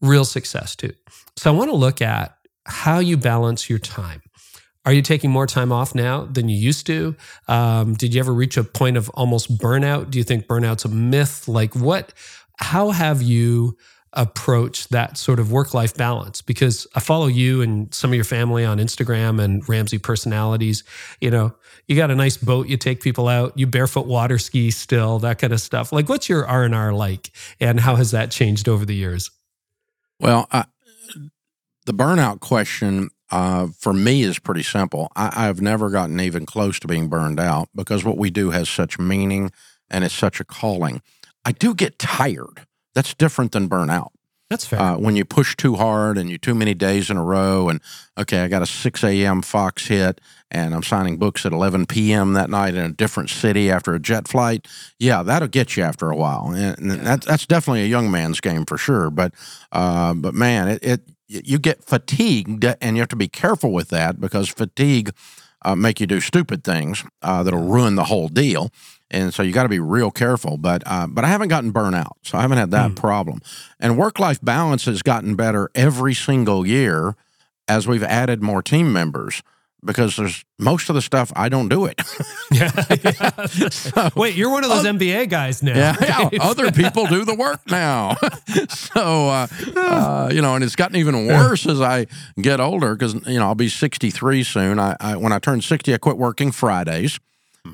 [0.00, 0.92] real success too.
[1.36, 4.22] So I want to look at how you balance your time.
[4.84, 7.16] Are you taking more time off now than you used to?
[7.48, 10.10] Um, did you ever reach a point of almost burnout?
[10.10, 11.48] Do you think burnout's a myth?
[11.48, 12.12] Like what,
[12.58, 13.76] how have you
[14.12, 16.42] approached that sort of work life balance?
[16.42, 20.84] Because I follow you and some of your family on Instagram and Ramsey personalities.
[21.20, 21.54] You know,
[21.88, 25.38] you got a nice boat, you take people out, you barefoot water ski still, that
[25.38, 25.92] kind of stuff.
[25.92, 29.30] Like what's your R&R like and how has that changed over the years?
[30.20, 30.66] Well, I,
[31.86, 35.10] the burnout question uh, for me is pretty simple.
[35.16, 38.68] I, I've never gotten even close to being burned out because what we do has
[38.68, 39.50] such meaning
[39.90, 41.02] and it's such a calling.
[41.44, 42.66] I do get tired.
[42.94, 44.10] That's different than burnout.
[44.50, 44.80] That's fair.
[44.80, 47.80] Uh, when you push too hard and you too many days in a row, and
[48.18, 49.40] okay, I got a 6 a.m.
[49.40, 52.34] Fox hit, and I'm signing books at 11 p.m.
[52.34, 54.68] that night in a different city after a jet flight.
[54.98, 58.40] Yeah, that'll get you after a while, and, and that, that's definitely a young man's
[58.40, 59.10] game for sure.
[59.10, 59.32] But,
[59.72, 63.88] uh, but man, it, it you get fatigued, and you have to be careful with
[63.88, 65.12] that because fatigue
[65.64, 68.70] uh, make you do stupid things uh, that'll ruin the whole deal.
[69.10, 70.56] And so you got to be real careful.
[70.56, 73.40] But uh, but I haven't gotten burnout, so I haven't had that problem.
[73.80, 77.14] And work life balance has gotten better every single year
[77.68, 79.42] as we've added more team members
[79.84, 82.00] because there's most of the stuff I don't do it.
[82.50, 84.10] yeah.
[84.16, 85.76] Wait, you're one of those MBA guys now.
[85.76, 86.42] Yeah, yeah.
[86.42, 88.16] Other people do the work now.
[88.68, 92.06] so, uh, uh, you know, and it's gotten even worse as I
[92.40, 94.78] get older because, you know, I'll be 63 soon.
[94.78, 97.18] I, I When I turn 60, I quit working Fridays.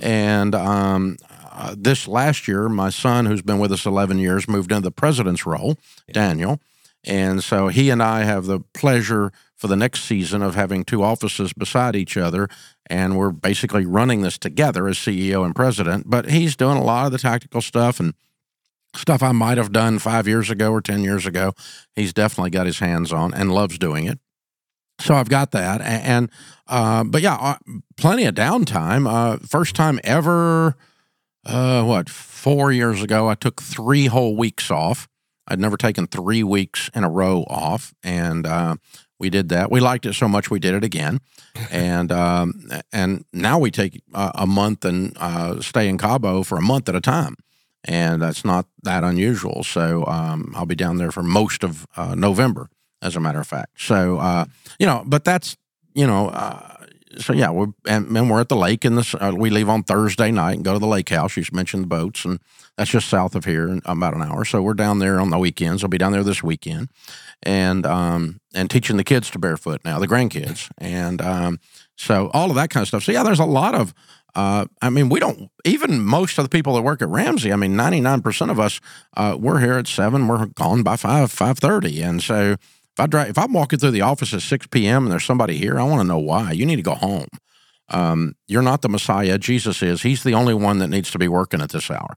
[0.01, 1.17] And um,
[1.51, 4.91] uh, this last year, my son, who's been with us 11 years, moved into the
[4.91, 5.77] president's role,
[6.13, 6.61] Daniel.
[7.05, 11.03] And so he and I have the pleasure for the next season of having two
[11.03, 12.49] offices beside each other.
[12.89, 16.09] And we're basically running this together as CEO and president.
[16.09, 18.15] But he's doing a lot of the tactical stuff and
[18.97, 21.53] stuff I might have done five years ago or 10 years ago.
[21.95, 24.19] He's definitely got his hands on and loves doing it.
[24.99, 25.83] So I've got that.
[25.83, 26.31] And,
[26.67, 27.57] uh, but yeah, uh,
[27.99, 29.07] plenty of downtime.
[29.07, 30.75] Uh, first time ever,
[31.45, 35.07] uh, what, four years ago, I took three whole weeks off.
[35.47, 38.77] I'd never taken three weeks in a row off, and uh,
[39.21, 39.71] we did that.
[39.71, 41.21] We liked it so much we did it again,
[41.71, 46.59] and um, and now we take uh, a month and uh, stay in Cabo for
[46.59, 47.37] a month at a time,
[47.85, 49.63] and that's not that unusual.
[49.63, 52.69] So um, I'll be down there for most of uh, November,
[53.03, 53.81] as a matter of fact.
[53.81, 54.47] So uh,
[54.81, 55.57] you know, but that's
[55.95, 56.31] you know.
[57.15, 59.69] Uh, so yeah, we're and, and we're at the lake, and this uh, we leave
[59.69, 61.37] on Thursday night and go to the lake house.
[61.37, 62.41] You mentioned the boats, and
[62.77, 64.45] that's just south of here, in about an hour.
[64.45, 65.83] So we're down there on the weekends.
[65.83, 66.89] I'll be down there this weekend,
[67.43, 71.61] and um and teaching the kids to barefoot now, the grandkids, and um
[71.97, 73.05] so all of that kind of stuff.
[73.05, 73.95] So yeah, there's a lot of.
[74.33, 77.53] Uh, I mean, we don't even most of the people that work at Ramsey.
[77.53, 78.81] I mean, ninety nine percent of us,
[79.17, 80.29] uh, we're here at seven.
[80.29, 82.55] We're gone by five five thirty, and so
[82.97, 85.05] if I drive, if I'm walking through the office at six p.m.
[85.05, 86.53] and there's somebody here, I want to know why.
[86.53, 87.29] You need to go home.
[87.89, 89.39] Um, you're not the Messiah.
[89.39, 90.03] Jesus is.
[90.03, 92.15] He's the only one that needs to be working at this hour.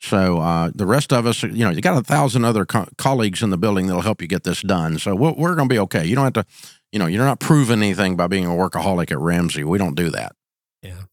[0.00, 3.42] So uh, the rest of us, you know, you got a thousand other co- colleagues
[3.42, 4.98] in the building that'll help you get this done.
[4.98, 6.04] So we're, we're going to be okay.
[6.04, 6.46] You don't have to,
[6.92, 9.64] you know, you're not proving anything by being a workaholic at Ramsey.
[9.64, 10.32] We don't do that.
[10.82, 11.04] Yeah.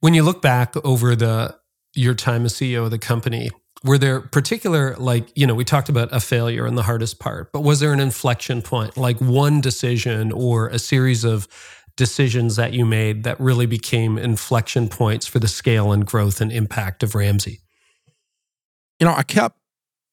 [0.00, 1.56] When you look back over the
[1.94, 3.50] your time as CEO of the company,
[3.84, 7.52] were there particular like you know we talked about a failure and the hardest part,
[7.52, 11.46] but was there an inflection point, like one decision or a series of
[11.96, 16.50] decisions that you made that really became inflection points for the scale and growth and
[16.50, 17.60] impact of Ramsey?
[18.98, 19.58] You know, I kept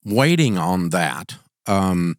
[0.04, 2.18] waiting on that um,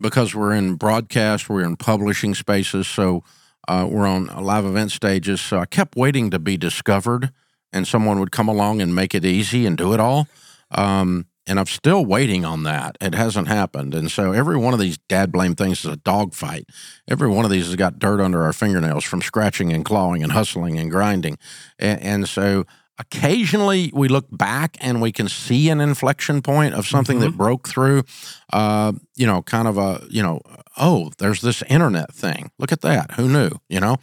[0.00, 3.22] because we're in broadcast, we're in publishing spaces, so
[3.68, 5.40] uh, we're on live event stages.
[5.40, 7.30] So I kept waiting to be discovered,
[7.72, 10.28] and someone would come along and make it easy and do it all.
[10.70, 12.96] Um, and I'm still waiting on that.
[13.00, 13.94] It hasn't happened.
[13.94, 16.66] And so every one of these dad blame things is a dogfight.
[17.08, 20.32] Every one of these has got dirt under our fingernails from scratching and clawing and
[20.32, 21.36] hustling and grinding.
[21.78, 22.64] And, and so
[22.98, 27.68] occasionally we look back and we can see an inflection point of something that broke
[27.68, 28.04] through.
[28.52, 30.40] Uh, you know, kind of a you know,
[30.76, 32.50] oh, there's this internet thing.
[32.58, 33.12] Look at that.
[33.12, 33.50] Who knew?
[33.68, 33.96] You know,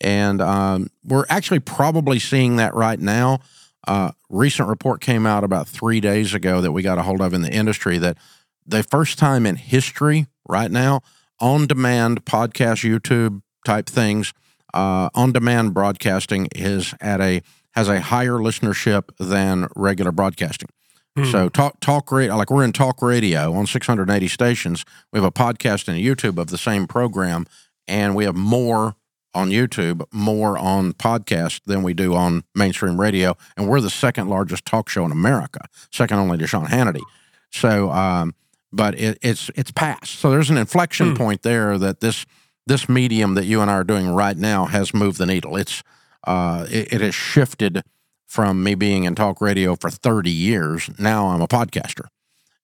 [0.00, 3.40] and um, we're actually probably seeing that right now.
[3.88, 7.32] Uh, recent report came out about three days ago that we got a hold of
[7.32, 8.18] in the industry that
[8.66, 11.00] the first time in history right now
[11.40, 14.34] on demand podcast youtube type things
[14.74, 20.68] uh, on demand broadcasting is at a has a higher listenership than regular broadcasting.
[21.32, 24.84] So talk talk radio like we're in talk radio on 680 stations.
[25.12, 27.46] We have a podcast and a youtube of the same program
[27.88, 28.94] and we have more
[29.34, 34.28] on YouTube, more on podcast than we do on mainstream radio, and we're the second
[34.28, 35.60] largest talk show in America,
[35.92, 37.02] second only to Sean Hannity.
[37.50, 38.34] So, um,
[38.72, 40.18] but it, it's it's past.
[40.18, 42.26] So there's an inflection point there that this
[42.66, 45.56] this medium that you and I are doing right now has moved the needle.
[45.56, 45.82] It's
[46.26, 47.82] uh, it, it has shifted
[48.26, 50.90] from me being in talk radio for 30 years.
[50.98, 52.08] Now I'm a podcaster,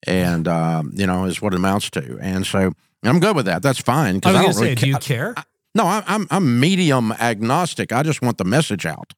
[0.07, 2.19] and um, you know is what it amounts to.
[2.21, 2.73] And so
[3.03, 3.63] I'm good with that.
[3.63, 5.35] That's fine I was I, going don't really say, do you ca- care?
[5.75, 7.93] No, I, I'm I'm medium agnostic.
[7.93, 9.15] I just want the message out.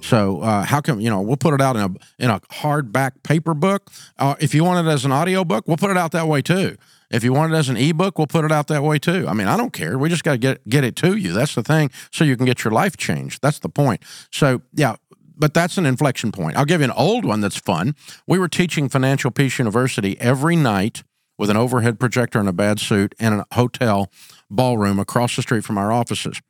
[0.00, 3.22] So uh, how come you know we'll put it out in a in a hardback
[3.22, 3.90] paper book?
[4.18, 6.42] Uh, if you want it as an audio book, we'll put it out that way
[6.42, 6.76] too.
[7.08, 9.26] If you want it as an ebook, we'll put it out that way too.
[9.28, 9.96] I mean, I don't care.
[9.96, 11.32] We just got to get get it to you.
[11.32, 13.40] That's the thing, so you can get your life changed.
[13.42, 14.02] That's the point.
[14.32, 14.96] So yeah,
[15.36, 16.56] but that's an inflection point.
[16.56, 17.94] I'll give you an old one that's fun.
[18.26, 21.04] We were teaching Financial Peace University every night
[21.38, 24.10] with an overhead projector and a bad suit in a hotel
[24.50, 26.40] ballroom across the street from our offices.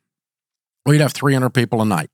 [0.85, 2.11] We'd have 300 people a night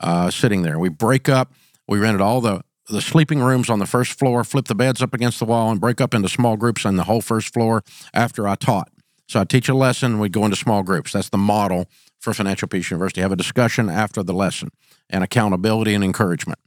[0.00, 0.78] uh, sitting there.
[0.78, 1.52] We break up.
[1.86, 5.14] We rented all the the sleeping rooms on the first floor, flip the beds up
[5.14, 7.82] against the wall, and break up into small groups on the whole first floor.
[8.12, 8.90] After I taught,
[9.28, 11.12] so I teach a lesson, we go into small groups.
[11.12, 13.20] That's the model for Financial Peace University.
[13.20, 14.70] Have a discussion after the lesson,
[15.08, 16.58] and accountability and encouragement,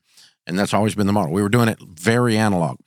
[0.48, 1.34] and that's always been the model.
[1.34, 2.78] We were doing it very analog,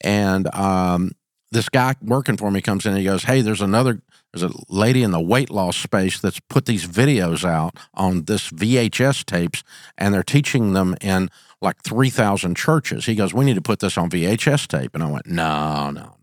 [0.00, 1.12] and um,
[1.52, 4.00] this guy working for me comes in and he goes, "Hey, there's another
[4.32, 8.50] there's a lady in the weight loss space that's put these videos out on this
[8.50, 9.62] VHS tapes,
[9.98, 13.06] and they're teaching them in like 3,000 churches.
[13.06, 14.94] He goes, We need to put this on VHS tape.
[14.94, 16.16] And I went, No, no, no.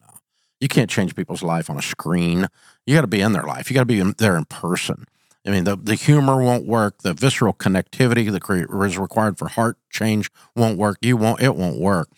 [0.60, 2.48] You can't change people's life on a screen.
[2.86, 5.06] You got to be in their life, you got to be in there in person.
[5.46, 7.04] I mean, the, the humor won't work.
[7.04, 10.98] The visceral connectivity that is required for heart change won't work.
[11.02, 12.10] You won't, it won't work.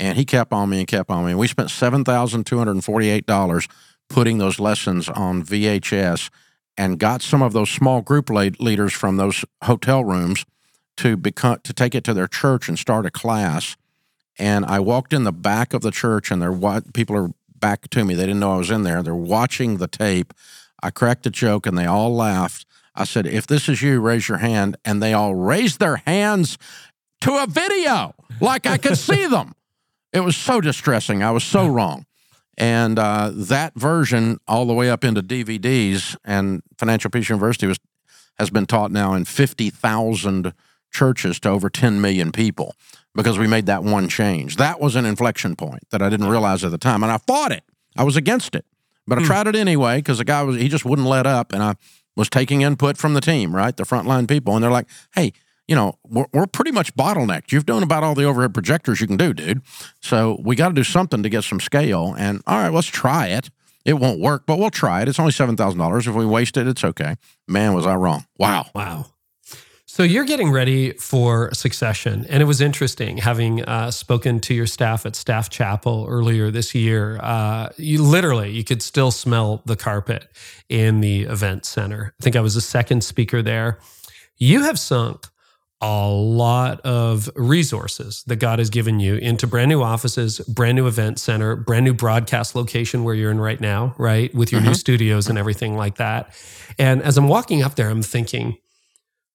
[0.00, 1.34] And he kept on me and kept on me.
[1.34, 3.68] We spent $7,248
[4.08, 6.30] putting those lessons on VHS,
[6.76, 10.44] and got some of those small group leaders from those hotel rooms
[10.96, 13.76] to become to take it to their church and start a class.
[14.38, 18.04] And I walked in the back of the church, and they're people are back to
[18.04, 18.14] me.
[18.14, 19.02] They didn't know I was in there.
[19.02, 20.32] They're watching the tape.
[20.82, 22.64] I cracked a joke, and they all laughed.
[22.94, 26.58] I said, "If this is you, raise your hand." And they all raised their hands
[27.22, 29.54] to a video, like I could see them.
[30.12, 31.22] It was so distressing.
[31.22, 32.06] I was so wrong.
[32.58, 37.78] And uh, that version, all the way up into DVDs, and Financial Peace University was
[38.36, 40.52] has been taught now in fifty thousand
[40.92, 42.74] churches to over ten million people
[43.14, 44.56] because we made that one change.
[44.56, 47.52] That was an inflection point that I didn't realize at the time, and I fought
[47.52, 47.62] it.
[47.96, 48.64] I was against it,
[49.06, 51.62] but I tried it anyway because the guy was he just wouldn't let up, and
[51.62, 51.76] I
[52.16, 55.32] was taking input from the team, right, the frontline people, and they're like, "Hey,
[55.68, 57.52] you know, we're, we're pretty much bottlenecked.
[57.52, 59.60] You've done about all the overhead projectors you can do, dude.
[60.00, 62.14] So we got to do something to get some scale.
[62.18, 63.50] And all right, let's try it.
[63.84, 65.08] It won't work, but we'll try it.
[65.08, 66.06] It's only seven thousand dollars.
[66.06, 67.14] If we waste it, it's okay.
[67.46, 68.26] Man, was I wrong?
[68.36, 68.66] Wow.
[68.74, 69.06] Wow.
[69.86, 74.66] So you're getting ready for succession, and it was interesting having uh, spoken to your
[74.66, 77.18] staff at Staff Chapel earlier this year.
[77.20, 80.28] Uh, you literally you could still smell the carpet
[80.68, 82.14] in the event center.
[82.20, 83.78] I think I was the second speaker there.
[84.36, 85.26] You have sunk
[85.80, 90.86] a lot of resources that God has given you into brand new offices, brand new
[90.86, 94.34] event center, brand new broadcast location where you're in right now, right?
[94.34, 94.74] With your new mm-hmm.
[94.74, 96.34] studios and everything like that.
[96.78, 98.58] And as I'm walking up there, I'm thinking,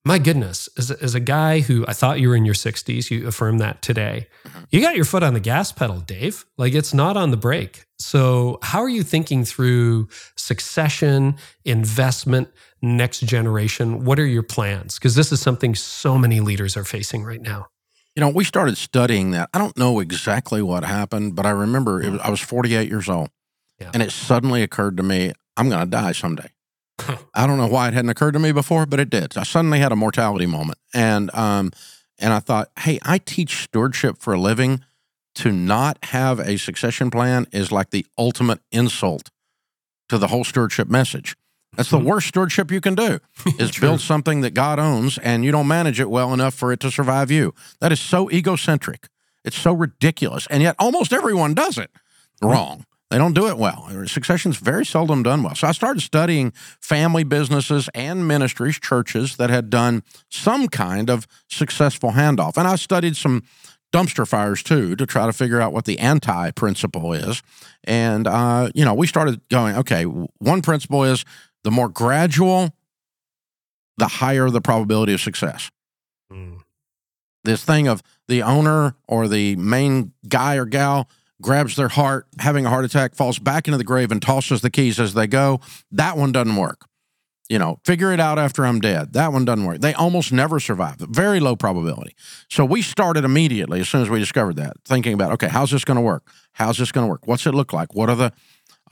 [0.06, 3.10] my goodness, as a, as a guy who I thought you were in your 60s,
[3.10, 4.28] you affirmed that today.
[4.46, 4.63] Mm-hmm.
[4.70, 6.46] You got your foot on the gas pedal, Dave.
[6.58, 7.86] Like it's not on the brake.
[8.00, 12.50] So, how are you thinking through succession, investment,
[12.82, 14.04] next generation?
[14.04, 14.96] What are your plans?
[15.00, 17.68] Because this is something so many leaders are facing right now.
[18.16, 19.50] You know, we started studying that.
[19.54, 22.13] I don't know exactly what happened, but I remember it mm-hmm.
[22.13, 23.30] was, I was 48 years old,
[23.80, 23.92] Yeah.
[23.94, 26.50] and it suddenly occurred to me, I'm going to die someday.
[27.34, 29.38] I don't know why it hadn't occurred to me before, but it did.
[29.38, 31.72] I suddenly had a mortality moment, and um,
[32.20, 34.82] and I thought, hey, I teach stewardship for a living.
[35.38, 39.32] To not have a succession plan is like the ultimate insult
[40.10, 41.36] to the whole stewardship message.
[41.76, 43.20] That's the worst stewardship you can do
[43.60, 46.80] is build something that God owns and you don't manage it well enough for it
[46.82, 47.54] to survive you.
[47.80, 49.08] That is so egocentric.
[49.44, 50.46] It's so ridiculous.
[50.48, 51.89] And yet almost everyone does it
[52.41, 52.86] wrong.
[53.14, 53.88] They don't do it well.
[54.07, 55.53] Succession's very seldom done well.
[55.53, 56.51] So I started studying
[56.82, 60.01] family businesses and ministries, churches that had done
[60.32, 62.57] some kind of successful handoff.
[62.57, 63.43] And I studied some
[63.93, 67.43] dumpster fires too to try to figure out what the anti principle is.
[67.84, 71.24] And, uh, you know, we started going, okay, one principle is
[71.64, 72.74] the more gradual,
[73.97, 75.70] the higher the probability of success.
[76.32, 76.61] Mm.
[77.43, 81.07] This thing of the owner or the main guy or gal
[81.44, 84.72] grabs their heart, having a heart attack, falls back into the grave, and tosses the
[84.72, 85.60] keys as they go.
[85.91, 86.88] That one doesn't work.
[87.50, 89.14] You know, figure it out after I'm dead.
[89.14, 89.80] That one doesn't work.
[89.82, 90.96] They almost never survive.
[90.98, 92.16] Very low probability.
[92.50, 95.84] So we started immediately as soon as we discovered that, thinking about, okay, how's this
[95.86, 96.24] going to work?
[96.54, 97.28] How's this going to work?
[97.28, 97.94] What's it look like?
[97.94, 98.32] What are the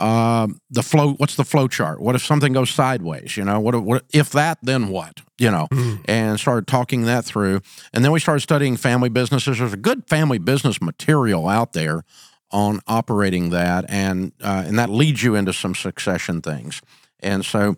[0.03, 1.13] um, the flow?
[1.13, 2.01] What's the flow chart?
[2.01, 3.37] What if something goes sideways?
[3.37, 4.57] You know, what, what if that?
[4.61, 5.21] Then what?
[5.37, 6.01] You know, Mm.
[6.07, 7.61] and started talking that through.
[7.93, 9.59] And then we started studying family businesses.
[9.59, 12.03] There's a good family business material out there
[12.51, 16.81] on operating that, and uh, and that leads you into some succession things.
[17.19, 17.77] And so,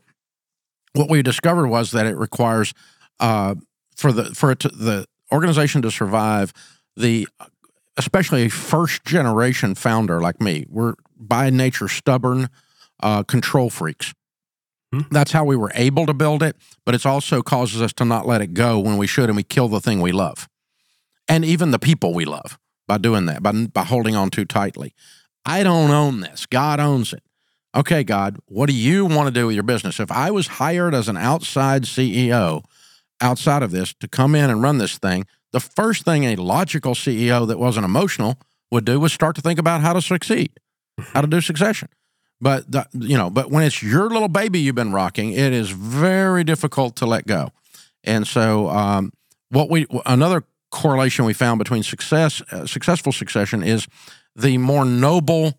[0.94, 2.74] what we discovered was that it requires
[3.20, 3.56] uh,
[3.96, 6.54] for the for it to, the organization to survive,
[6.96, 7.28] the
[7.98, 12.50] especially a first generation founder like me, we're by nature stubborn,
[13.02, 14.14] uh, control freaks.
[14.92, 15.02] Hmm.
[15.12, 16.56] That's how we were able to build it,
[16.86, 19.44] but it also causes us to not let it go when we should, and we
[19.44, 20.48] kill the thing we love,
[21.28, 22.58] and even the people we love
[22.88, 24.94] by doing that, by, by holding on too tightly.
[25.46, 26.46] I don't own this.
[26.46, 27.24] God owns it.
[27.76, 30.00] Okay, God, what do you want to do with your business?
[30.00, 32.64] If I was hired as an outside CEO
[33.20, 36.94] outside of this to come in and run this thing, the first thing a logical
[36.94, 38.38] CEO that wasn't emotional
[38.70, 40.52] would do was start to think about how to succeed,
[40.98, 41.90] how to do succession.
[42.42, 45.70] But the, you know, but when it's your little baby you've been rocking, it is
[45.70, 47.52] very difficult to let go.
[48.04, 49.14] And so, um,
[49.50, 50.44] what we another
[50.74, 53.88] correlation we found between success, uh, successful succession, is
[54.36, 55.54] the more noble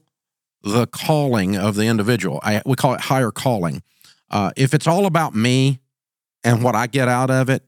[0.62, 2.40] the calling of the individual.
[2.42, 3.82] I, we call it higher calling.
[4.30, 5.78] Uh, if it's all about me
[6.42, 7.62] and what I get out of it,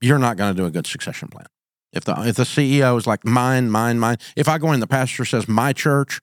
[0.00, 1.46] you're not going to do a good succession plan.
[1.92, 4.18] If the if the CEO is like mine, mine, mine.
[4.36, 6.20] If I go in, the pastor says my church,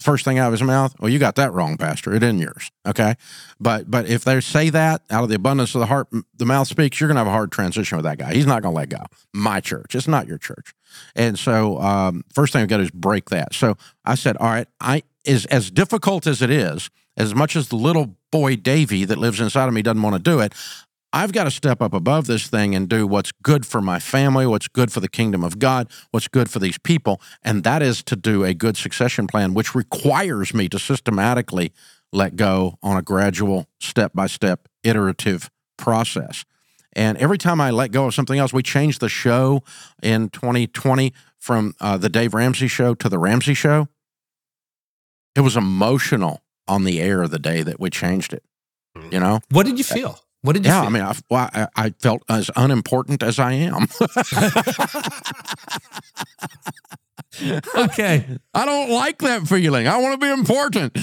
[0.00, 2.14] first thing out of his mouth, well, you got that wrong, pastor.
[2.14, 2.70] It isn't yours.
[2.86, 3.14] Okay,
[3.60, 6.68] but but if they say that out of the abundance of the heart, the mouth
[6.68, 7.00] speaks.
[7.00, 8.34] You're to have a hard transition with that guy.
[8.34, 9.04] He's not to let go.
[9.32, 9.94] My church.
[9.94, 10.74] It's not your church.
[11.14, 13.54] And so, um, first thing I got to is break that.
[13.54, 17.68] So I said, all right, I is as difficult as it is, as much as
[17.68, 20.52] the little boy Davy that lives inside of me doesn't want to do it.
[21.12, 24.46] I've got to step up above this thing and do what's good for my family,
[24.46, 27.20] what's good for the kingdom of God, what's good for these people.
[27.42, 31.72] And that is to do a good succession plan, which requires me to systematically
[32.12, 36.44] let go on a gradual, step by step, iterative process.
[36.94, 39.62] And every time I let go of something else, we changed the show
[40.02, 43.88] in 2020 from uh, the Dave Ramsey show to the Ramsey show.
[45.34, 48.44] It was emotional on the air the day that we changed it.
[49.10, 50.20] You know, What did you feel?
[50.42, 50.88] What did you yeah, feel?
[50.88, 53.86] I mean, I, well, I, I felt as unimportant as I am.
[57.76, 58.26] okay.
[58.52, 59.86] I don't like that feeling.
[59.86, 60.98] I want to be important.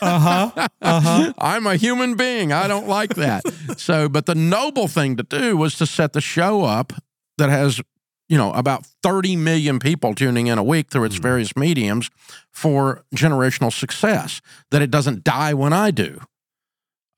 [0.00, 0.68] Uh huh.
[0.82, 1.32] Uh huh.
[1.38, 2.52] I'm a human being.
[2.52, 3.42] I don't like that.
[3.78, 6.92] so, but the noble thing to do was to set the show up
[7.38, 7.80] that has,
[8.28, 12.10] you know, about 30 million people tuning in a week through its various mediums
[12.50, 16.20] for generational success, that it doesn't die when I do.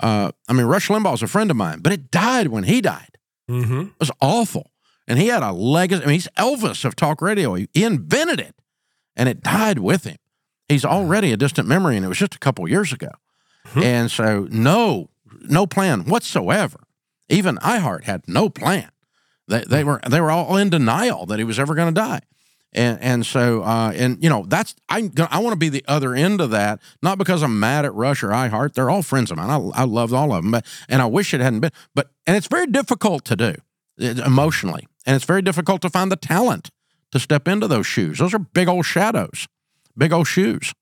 [0.00, 2.80] Uh, I mean, Rush Limbaugh is a friend of mine, but it died when he
[2.80, 3.18] died.
[3.50, 3.80] Mm-hmm.
[3.80, 4.70] It was awful.
[5.06, 6.02] And he had a legacy.
[6.02, 7.54] I mean, he's Elvis of talk radio.
[7.54, 8.54] He, invented it,
[9.16, 10.18] and it died with him.
[10.68, 13.10] He's already a distant memory, and it was just a couple years ago.
[13.68, 13.82] Hmm.
[13.82, 15.08] And so, no,
[15.40, 16.80] no plan whatsoever.
[17.30, 18.90] Even iHeart had no plan.
[19.48, 22.20] They, they were they were all in denial that he was ever going to die.
[22.72, 26.14] And and so uh, and you know that's I'm I want to be the other
[26.14, 28.74] end of that not because I'm mad at Rush or iHeart.
[28.74, 29.50] They're all friends of mine.
[29.50, 32.36] I I love all of them but and I wish it hadn't been but and
[32.36, 33.54] it's very difficult to do
[33.98, 34.86] emotionally.
[35.06, 36.70] And it's very difficult to find the talent
[37.12, 38.18] to step into those shoes.
[38.18, 39.48] Those are big old shadows
[39.98, 40.72] big old shoes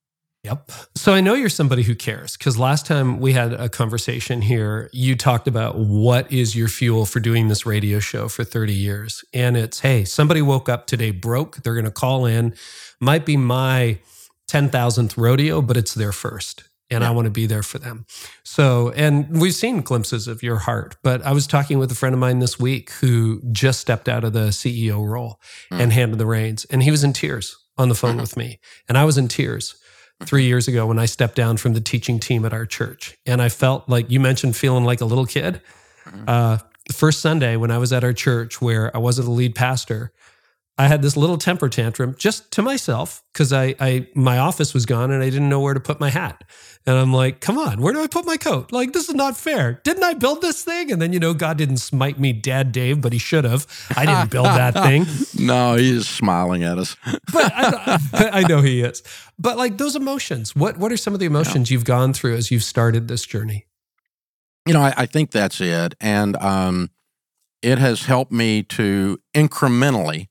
[0.43, 0.71] Yep.
[0.95, 4.89] So I know you're somebody who cares because last time we had a conversation here,
[4.93, 9.25] you talked about what is your fuel for doing this radio show for 30 years.
[9.33, 11.57] And it's, hey, somebody woke up today broke.
[11.57, 12.55] They're going to call in.
[13.01, 13.99] Might be my
[14.47, 16.63] 10,000th rodeo, but it's their first.
[16.89, 18.05] And I want to be there for them.
[18.43, 22.13] So, and we've seen glimpses of your heart, but I was talking with a friend
[22.13, 25.81] of mine this week who just stepped out of the CEO role hmm.
[25.81, 28.21] and handed the reins, and he was in tears on the phone mm-hmm.
[28.21, 29.75] with me, and I was in tears
[30.25, 33.17] three years ago when I stepped down from the teaching team at our church.
[33.25, 35.61] And I felt like you mentioned feeling like a little kid.
[36.27, 36.57] Uh,
[36.87, 40.11] the first Sunday when I was at our church where I wasn't the lead pastor,
[40.79, 44.85] I had this little temper tantrum just to myself because I, I my office was
[44.85, 46.43] gone and I didn't know where to put my hat.
[46.85, 48.71] And I'm like, come on, where do I put my coat?
[48.71, 49.81] Like, this is not fair.
[49.83, 50.89] Didn't I build this thing?
[50.89, 53.65] And then, you know, God didn't smite me, Dad Dave, but he should have.
[53.97, 55.05] I didn't build that thing.
[55.37, 56.95] No, he's smiling at us.
[57.33, 59.03] But I, I know he is.
[59.37, 62.51] But like those emotions, what what are some of the emotions you've gone through as
[62.51, 63.65] you've started this journey?
[64.65, 65.95] You know, I, I think that's it.
[65.99, 66.89] And um,
[67.61, 70.27] it has helped me to incrementally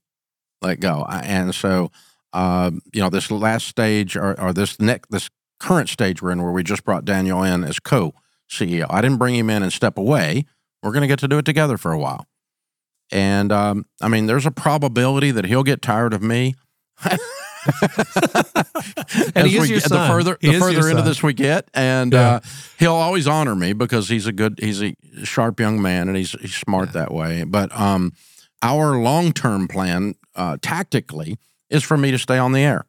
[0.63, 1.05] let go.
[1.09, 1.91] And so,
[2.33, 5.29] uh, you know, this last stage or, or this next, this
[5.61, 8.13] current stage we're in where we just brought Daniel in as co
[8.51, 8.87] CEO.
[8.91, 10.45] I didn't bring him in and step away.
[10.83, 12.27] We're going to get to do it together for a while.
[13.13, 16.55] And um, I mean, there's a probability that he'll get tired of me.
[19.35, 20.01] And he is we your son.
[20.09, 21.05] The further, He the further into son.
[21.05, 22.21] this we get, and Yeah.
[22.37, 22.41] uh,
[22.79, 24.95] he'll always honor me because he's a good, he's a
[25.25, 27.43] sharp young man, and he's he's smart that way.
[27.43, 28.13] But um,
[28.63, 31.39] our long term plan, uh, tactically,
[31.71, 32.87] is for me to stay on the air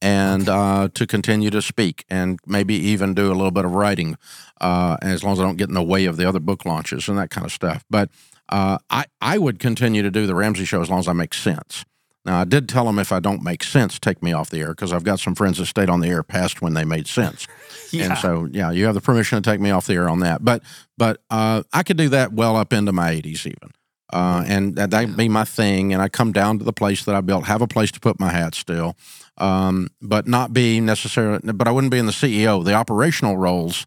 [0.00, 4.16] and uh, to continue to speak and maybe even do a little bit of writing,
[4.60, 7.08] uh, as long as I don't get in the way of the other book launches
[7.08, 7.84] and that kind of stuff.
[7.88, 8.10] But
[8.48, 11.34] uh, I I would continue to do the Ramsey show as long as I make
[11.34, 11.84] sense.
[12.24, 14.68] Now, I did tell them if I don't make sense, take me off the air
[14.68, 17.46] because I've got some friends that stayed on the air past when they made sense.
[17.94, 20.44] And so, yeah, you have the permission to take me off the air on that.
[20.44, 20.64] But
[20.98, 23.70] but uh, I could do that well up into my 80s even.
[24.12, 25.92] Uh, and that that'd be my thing.
[25.92, 28.20] And I come down to the place that I built, have a place to put
[28.20, 28.96] my hat still,
[29.38, 32.64] um, but not be necessarily, but I wouldn't be in the CEO.
[32.64, 33.86] The operational roles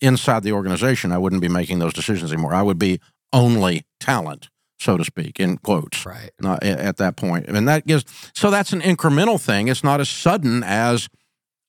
[0.00, 2.54] inside the organization, I wouldn't be making those decisions anymore.
[2.54, 3.00] I would be
[3.32, 6.30] only talent, so to speak, in quotes Right.
[6.38, 7.46] not at, at that point.
[7.48, 8.04] And that gives
[8.34, 9.68] so that's an incremental thing.
[9.68, 11.08] It's not as sudden as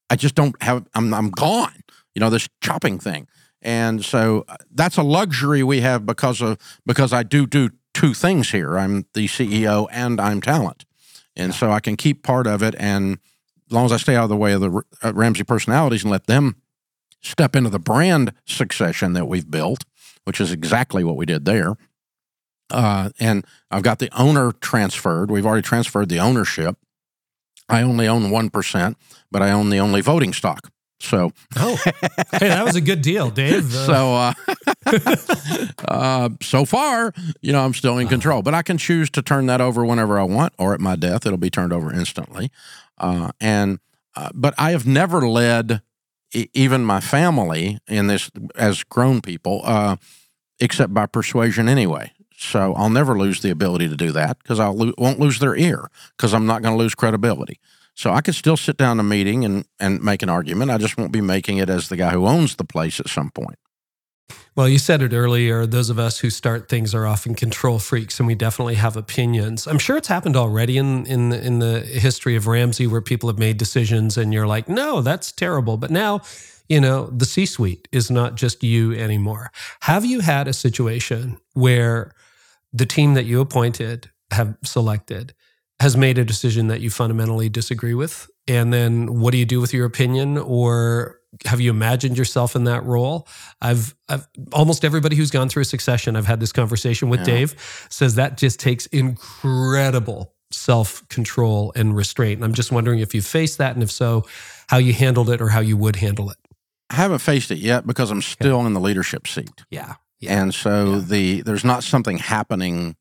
[0.10, 1.82] I just don't have I'm I'm gone.
[2.14, 3.28] You know, this chopping thing.
[3.62, 8.14] And so uh, that's a luxury we have because of because I do do two
[8.14, 8.78] things here.
[8.78, 10.86] I'm the CEO and I'm talent.
[11.36, 13.18] And so I can keep part of it and
[13.68, 16.12] as long as I stay out of the way of the uh, Ramsey personalities and
[16.12, 16.56] let them
[17.22, 19.86] step into the brand succession that we've built,
[20.26, 21.76] which is exactly what we did there.
[22.70, 25.32] Uh, and I've got the owner transferred.
[25.32, 26.78] We've already transferred the ownership.
[27.68, 28.96] I only own 1%,
[29.32, 30.72] but I own the only voting stock.
[31.00, 33.74] So, Oh, hey, that was a good deal, Dave.
[33.76, 34.34] Uh, so, uh,
[35.88, 39.48] uh, so far, you know, I'm still in control, but I can choose to turn
[39.48, 42.52] that over whenever I want, or at my death, it'll be turned over instantly.
[42.98, 43.80] Uh, and,
[44.16, 45.82] uh, but I have never led
[46.54, 49.96] even my family in this as grown people, uh,
[50.60, 52.12] except by persuasion anyway.
[52.38, 55.56] So I'll never lose the ability to do that because I lo- won't lose their
[55.56, 57.60] ear because I'm not going to lose credibility.
[57.96, 60.70] So I could still sit down a meeting and, and make an argument.
[60.70, 63.32] I just won't be making it as the guy who owns the place at some
[63.32, 63.58] point.
[64.56, 65.66] Well, you said it earlier.
[65.66, 69.68] Those of us who start things are often control freaks, and we definitely have opinions.
[69.68, 73.28] I'm sure it's happened already in in the, in the history of Ramsey, where people
[73.28, 76.22] have made decisions, and you're like, "No, that's terrible." But now,
[76.70, 79.52] you know, the C-suite is not just you anymore.
[79.82, 82.14] Have you had a situation where
[82.72, 85.34] the team that you appointed have selected
[85.82, 89.60] has made a decision that you fundamentally disagree with, and then what do you do
[89.62, 93.28] with your opinion, or have you imagined yourself in that role?
[93.62, 97.26] I've, I've almost everybody who's gone through a succession, I've had this conversation with Yeah.
[97.26, 102.38] Dave, says that just takes incredible self control and restraint.
[102.38, 104.24] And I'm just wondering if you faced that, and if so,
[104.70, 106.38] how you handled it or how you would handle it.
[106.90, 109.64] I haven't faced it yet because I'm still in the leadership seat.
[109.70, 109.96] Yeah.
[110.20, 110.42] Yeah.
[110.42, 111.00] And so Yeah.
[111.00, 112.96] the there's not something happening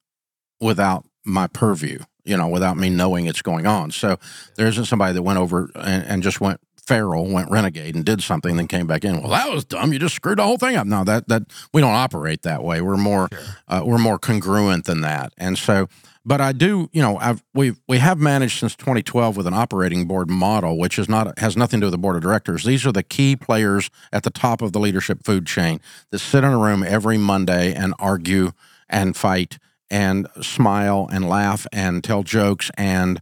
[0.61, 3.91] without my purview, you know, without me knowing it's going on.
[3.91, 4.19] So
[4.57, 8.23] there isn't somebody that went over and, and just went feral, went renegade, and did
[8.23, 9.21] something, then came back in.
[9.21, 9.93] Well, that was dumb.
[9.93, 10.87] You just screwed the whole thing up.
[10.87, 12.81] No, that that we don't operate that way.
[12.81, 13.29] We're more
[13.69, 15.33] uh, we're more congruent than that.
[15.39, 15.89] And so,
[16.25, 20.07] but I do, you know, I've we we have managed since 2012 with an operating
[20.07, 22.65] board model, which is not has nothing to do with the board of directors.
[22.65, 26.45] These are the key players at the top of the leadership food chain that sit
[26.45, 28.53] in a room every Monday and argue
[28.89, 29.59] and fight
[29.91, 33.21] and smile and laugh and tell jokes and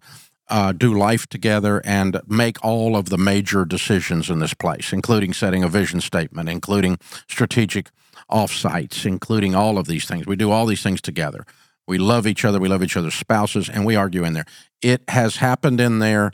[0.49, 5.33] uh, do life together and make all of the major decisions in this place, including
[5.33, 6.99] setting a vision statement, including
[7.29, 7.91] strategic
[8.31, 10.27] offsites, including all of these things.
[10.27, 11.47] We do all these things together.
[11.87, 12.61] We love each other.
[12.61, 14.45] We love each other's spouses, and we argue in there.
[14.83, 16.33] It has happened in there.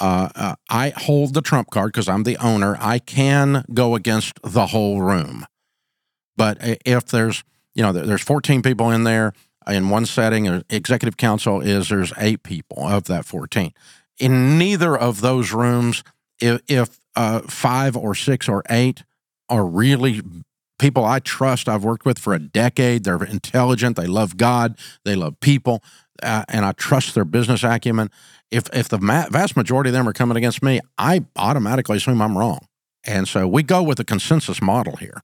[0.00, 2.76] Uh, uh, I hold the trump card because I'm the owner.
[2.80, 5.44] I can go against the whole room,
[6.36, 9.32] but if there's you know there's 14 people in there
[9.68, 13.72] in one setting, or executive council is there's eight people of that 14.
[14.18, 16.02] In neither of those rooms,
[16.40, 19.04] if, if uh, five or six or eight
[19.48, 20.22] are really
[20.78, 21.68] people I trust.
[21.68, 23.04] I've worked with for a decade.
[23.04, 23.96] They're intelligent.
[23.96, 24.78] They love God.
[25.04, 25.82] They love people,
[26.22, 28.10] uh, and I trust their business acumen.
[28.50, 32.22] If if the ma- vast majority of them are coming against me, I automatically assume
[32.22, 32.60] I'm wrong,
[33.04, 35.22] and so we go with a consensus model here.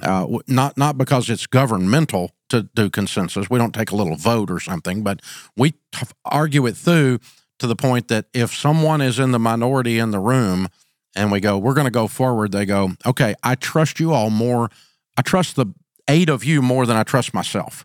[0.00, 3.50] Uh, not not because it's governmental to do consensus.
[3.50, 5.20] We don't take a little vote or something, but
[5.56, 7.18] we t- argue it through
[7.58, 10.68] to the point that if someone is in the minority in the room
[11.16, 14.30] and we go, we're going to go forward, they go, okay, I trust you all
[14.30, 14.70] more.
[15.16, 15.66] I trust the
[16.08, 17.84] eight of you more than I trust myself.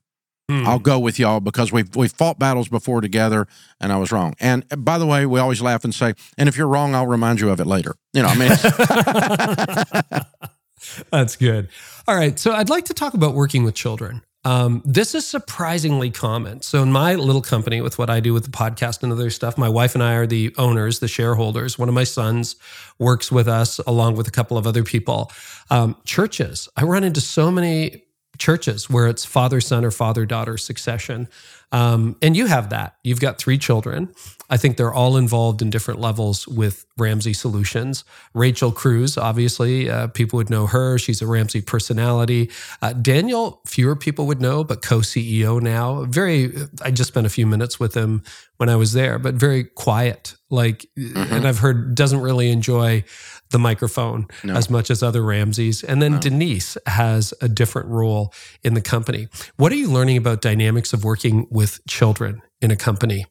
[0.50, 0.66] Hmm.
[0.66, 3.48] I'll go with y'all because we've we've fought battles before together,
[3.80, 4.34] and I was wrong.
[4.40, 7.06] And uh, by the way, we always laugh and say, and if you're wrong, I'll
[7.06, 7.94] remind you of it later.
[8.14, 10.26] You know, I mean,
[11.12, 11.70] That's good.
[12.08, 12.38] All right.
[12.40, 14.24] So I'd like to talk about working with children.
[14.46, 16.62] Um, this is surprisingly common.
[16.62, 19.58] So, in my little company, with what I do with the podcast and other stuff,
[19.58, 21.78] my wife and I are the owners, the shareholders.
[21.78, 22.56] One of my sons
[23.00, 25.32] works with us along with a couple of other people.
[25.70, 28.04] Um, churches, I run into so many
[28.38, 31.28] churches where it's father son or father daughter succession.
[31.72, 32.96] Um, and you have that.
[33.04, 34.14] You've got three children.
[34.50, 38.04] I think they're all involved in different levels with Ramsey Solutions.
[38.34, 40.97] Rachel Cruz, obviously, uh, people would know her.
[40.97, 42.50] She's a Ramsey personality.
[42.82, 46.06] Uh, Daniel, fewer people would know, but co CEO now.
[46.06, 48.24] Very, I just spent a few minutes with him
[48.58, 50.36] when I was there, but very quiet.
[50.50, 53.04] Like, and I've heard doesn't really enjoy
[53.52, 54.56] the microphone No.
[54.56, 55.84] as much as other Ramseys.
[55.84, 58.34] And then Denise has a different role
[58.64, 59.28] in the company.
[59.58, 63.26] What are you learning about dynamics of working with children in a company?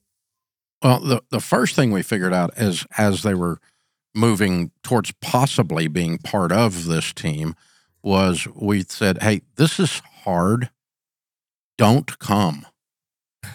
[0.82, 3.58] Well, the, the first thing we figured out is as they were
[4.14, 7.54] moving towards possibly being part of this team
[8.02, 10.70] was we said, hey, this is hard.
[11.76, 12.66] Don't come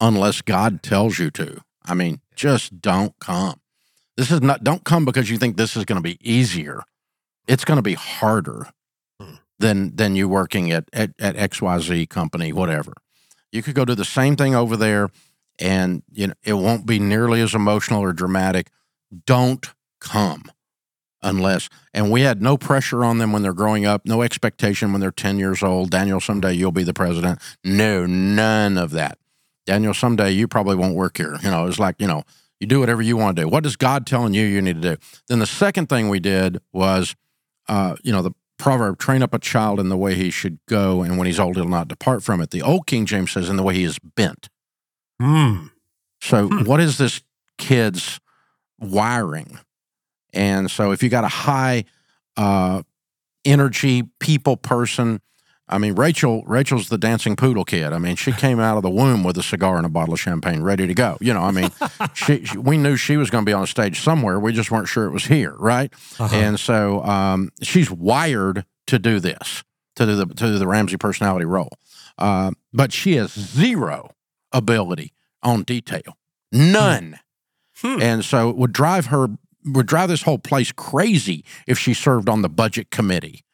[0.00, 1.60] unless God tells you to.
[1.84, 3.60] I mean, just don't come.
[4.16, 6.82] This is not, don't come because you think this is going to be easier.
[7.46, 8.68] It's going to be harder
[9.20, 9.34] hmm.
[9.58, 12.94] than, than you working at, at, at XYZ company, whatever.
[13.52, 15.10] You could go do the same thing over there
[15.58, 18.70] and you know it won't be nearly as emotional or dramatic.
[19.24, 19.66] Don't
[20.00, 20.44] come
[21.22, 25.00] unless and we had no pressure on them when they're growing up no expectation when
[25.00, 25.90] they're 10 years old.
[25.90, 27.40] Daniel someday you'll be the president.
[27.64, 29.18] No none of that.
[29.66, 31.36] Daniel someday you probably won't work here.
[31.42, 32.24] You know it's like you know
[32.60, 33.48] you do whatever you want to do.
[33.48, 35.02] What is god telling you you need to do?
[35.28, 37.14] Then the second thing we did was
[37.68, 41.02] uh, you know the proverb train up a child in the way he should go
[41.02, 42.50] and when he's old he'll not depart from it.
[42.50, 44.48] The old king james says in the way he is bent
[45.20, 45.66] Hmm.
[46.20, 47.22] so, what is this
[47.58, 48.20] kid's
[48.78, 49.58] wiring?
[50.32, 51.84] And so, if you got a high
[52.36, 52.82] uh,
[53.44, 55.20] energy people person,
[55.68, 56.44] I mean, Rachel.
[56.46, 57.92] Rachel's the dancing poodle kid.
[57.92, 60.20] I mean, she came out of the womb with a cigar and a bottle of
[60.20, 61.16] champagne, ready to go.
[61.20, 61.70] You know, I mean,
[62.14, 64.38] she, she we knew she was going to be on a stage somewhere.
[64.38, 65.92] We just weren't sure it was here, right?
[66.20, 66.36] Uh-huh.
[66.36, 69.64] And so, um, she's wired to do this,
[69.96, 71.72] to do the to do the Ramsey personality role.
[72.16, 74.10] Uh, but she has zero
[74.56, 76.16] ability on detail,
[76.50, 77.18] none.
[77.78, 78.00] Hmm.
[78.00, 79.28] And so it would drive her
[79.66, 83.44] would drive this whole place crazy if she served on the budget committee.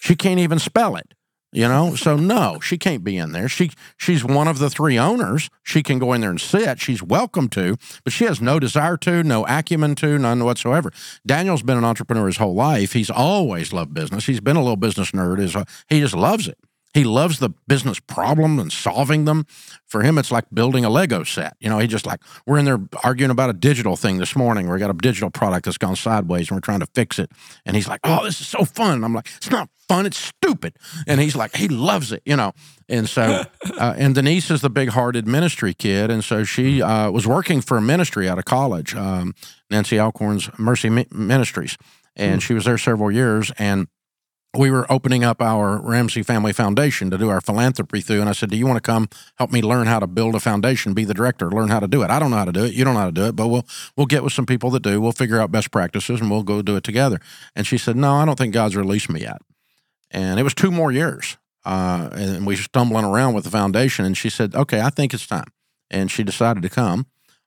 [0.00, 1.14] She can't even spell it,
[1.52, 1.94] you know.
[1.94, 3.48] So no, she can't be in there.
[3.48, 5.48] She she's one of the three owners.
[5.62, 6.80] She can go in there and sit.
[6.80, 10.92] She's welcome to, but she has no desire to, no acumen to, none whatsoever.
[11.24, 12.92] Daniel's been an entrepreneur his whole life.
[12.92, 14.26] He's always loved business.
[14.26, 15.40] He's been a little business nerd.
[15.40, 15.56] Is
[15.88, 16.58] he just loves it.
[16.94, 19.46] He loves the business problem and solving them.
[19.86, 21.54] For him, it's like building a Lego set.
[21.60, 24.68] You know, he just like, we're in there arguing about a digital thing this morning.
[24.68, 27.30] We got a digital product that's gone sideways and we're trying to fix it.
[27.66, 28.94] And he's like, oh, this is so fun.
[28.94, 30.76] And I'm like, it's not fun, it's stupid.
[31.06, 32.52] And he's like, he loves it, you know.
[32.88, 33.44] And so,
[33.78, 36.10] uh, and Denise is the big hearted ministry kid.
[36.10, 39.34] And so she uh, was working for a ministry out of college, um,
[39.70, 41.76] Nancy Alcorn's Mercy Ministries.
[42.18, 43.52] And she was there several years.
[43.58, 43.88] And
[44.56, 48.20] we were opening up our Ramsey Family Foundation to do our philanthropy through.
[48.20, 50.40] And I said, Do you want to come help me learn how to build a
[50.40, 52.10] foundation, be the director, learn how to do it?
[52.10, 52.74] I don't know how to do it.
[52.74, 54.82] You don't know how to do it, but we'll we'll get with some people that
[54.82, 55.00] do.
[55.00, 57.20] We'll figure out best practices and we'll go do it together.
[57.54, 59.40] And she said, No, I don't think God's released me yet.
[60.10, 61.36] And it was two more years.
[61.64, 64.04] Uh, and we were stumbling around with the foundation.
[64.04, 65.52] And she said, Okay, I think it's time.
[65.90, 67.06] And she decided to come.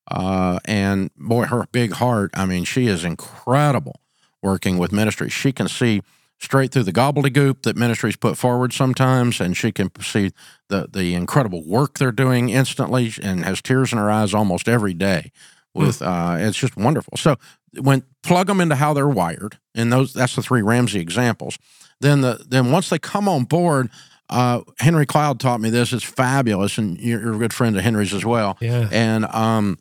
[0.09, 3.99] Uh, and boy, her big heart, I mean, she is incredible
[4.41, 5.29] working with ministry.
[5.29, 6.01] She can see
[6.39, 10.31] straight through the gobbledygook that ministries put forward sometimes, and she can see
[10.69, 14.93] the the incredible work they're doing instantly, and has tears in her eyes almost every
[14.93, 15.31] day.
[15.73, 17.17] With uh, it's just wonderful.
[17.17, 17.35] So
[17.79, 21.57] when plug them into how they're wired, and those that's the three Ramsey examples.
[22.01, 23.89] Then the then once they come on board,
[24.29, 25.93] uh, Henry Cloud taught me this.
[25.93, 28.57] It's fabulous, and you're, you're a good friend of Henry's as well.
[28.61, 28.87] Yeah.
[28.91, 29.77] And um,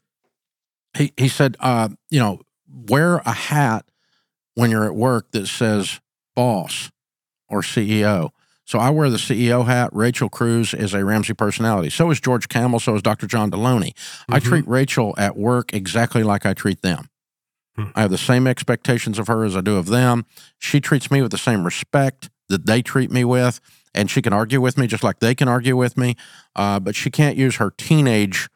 [0.97, 3.85] he he said, uh, you know, wear a hat
[4.55, 6.01] when you're at work that says
[6.39, 6.93] boss
[7.49, 8.31] or CEO.
[8.65, 9.91] So I wear the CEO hat.
[9.93, 11.91] Rachel Cruz is a Ramsey personality.
[11.91, 12.79] So is George Kamel.
[12.79, 13.27] So is Dr.
[13.27, 13.93] John Deloney.
[14.29, 14.43] I Mhm.
[14.45, 17.09] treat Rachel at work exactly like I treat them.
[17.75, 17.87] Hmm.
[17.97, 20.27] I have the same expectations of her as I do of them.
[20.61, 23.61] She treats me with the same respect that they treat me with,
[23.93, 26.15] and she can argue with me just like they can argue with me.
[26.55, 28.49] Uh, but she can't use her teenage,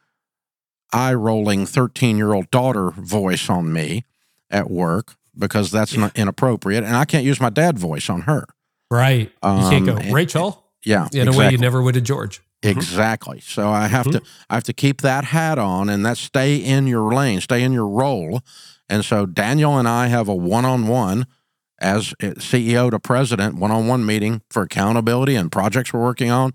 [0.92, 4.04] eye rolling 13 year old daughter voice on me
[4.50, 6.84] at work because that's not inappropriate.
[6.84, 8.44] And I can't use my dad voice on her.
[8.90, 9.30] Right.
[9.42, 11.08] you can't Um, go, Rachel, Yeah.
[11.12, 12.40] in a way you never would to George.
[12.62, 12.70] Mhm.
[12.70, 13.40] Exactly.
[13.40, 14.20] So I have to
[14.50, 17.72] I have to keep that hat on and that stay in your lane, stay in
[17.72, 18.40] your role.
[18.88, 21.26] And so Daniel and I have a one-on-one
[21.80, 26.52] as uh, CEO to president one-on-one meeting for accountability and projects we're working on.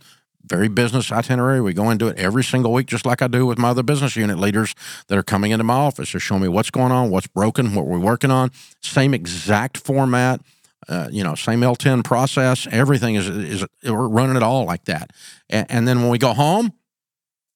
[0.49, 1.61] Very business itinerary.
[1.61, 4.15] We go into it every single week, just like I do with my other business
[4.15, 4.73] unit leaders
[5.07, 7.85] that are coming into my office to show me what's going on, what's broken, what
[7.85, 8.51] we're working on.
[8.81, 10.41] Same exact format,
[10.87, 12.67] uh, you know, same L10 process.
[12.71, 15.11] Everything is is we're running it all like that.
[15.49, 16.73] And, and then when we go home,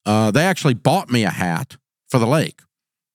[0.04, 1.76] uh, they actually bought me a hat
[2.08, 2.60] for the lake.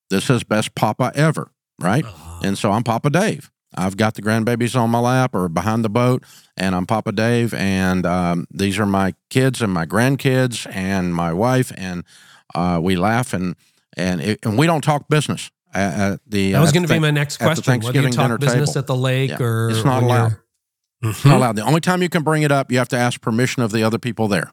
[0.09, 2.05] This says best Papa ever, right?
[2.05, 2.39] Uh-huh.
[2.43, 3.51] And so I'm Papa Dave.
[3.77, 6.23] I've got the grandbabies on my lap or behind the boat,
[6.57, 7.53] and I'm Papa Dave.
[7.53, 12.03] And um, these are my kids and my grandkids and my wife, and
[12.55, 13.55] uh, we laugh and
[13.95, 15.51] and it, and we don't talk business.
[15.73, 17.49] At, at the That was going to be my next question.
[17.49, 18.79] Whether you Thanksgiving talk dinner business table.
[18.79, 19.41] at the lake Yeah.
[19.41, 20.37] or It's not allowed.
[21.01, 21.55] you're- It's not allowed.
[21.57, 23.83] The only time you can bring it up, you have to ask permission of the
[23.83, 24.51] other people there.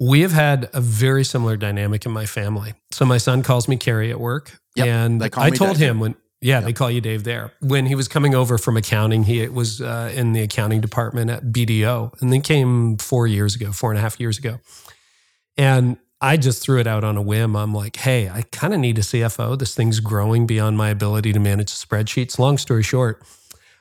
[0.00, 2.74] We have had a very similar dynamic in my family.
[2.90, 5.90] So my son calls me Carey at work, Yep, and I told Dave.
[5.90, 6.64] him when yeah Yep.
[6.64, 9.24] they call you Dave there when he was coming over from accounting.
[9.24, 13.72] He was uh, in the accounting department at BDO, and then came four years ago,
[13.72, 14.60] four and a half years ago,
[15.56, 15.96] and.
[16.20, 17.54] I just threw it out on a whim.
[17.54, 19.58] I'm like, hey, I kind of need a CFO.
[19.58, 22.38] This thing's growing beyond my ability to manage spreadsheets.
[22.38, 23.22] Long story short,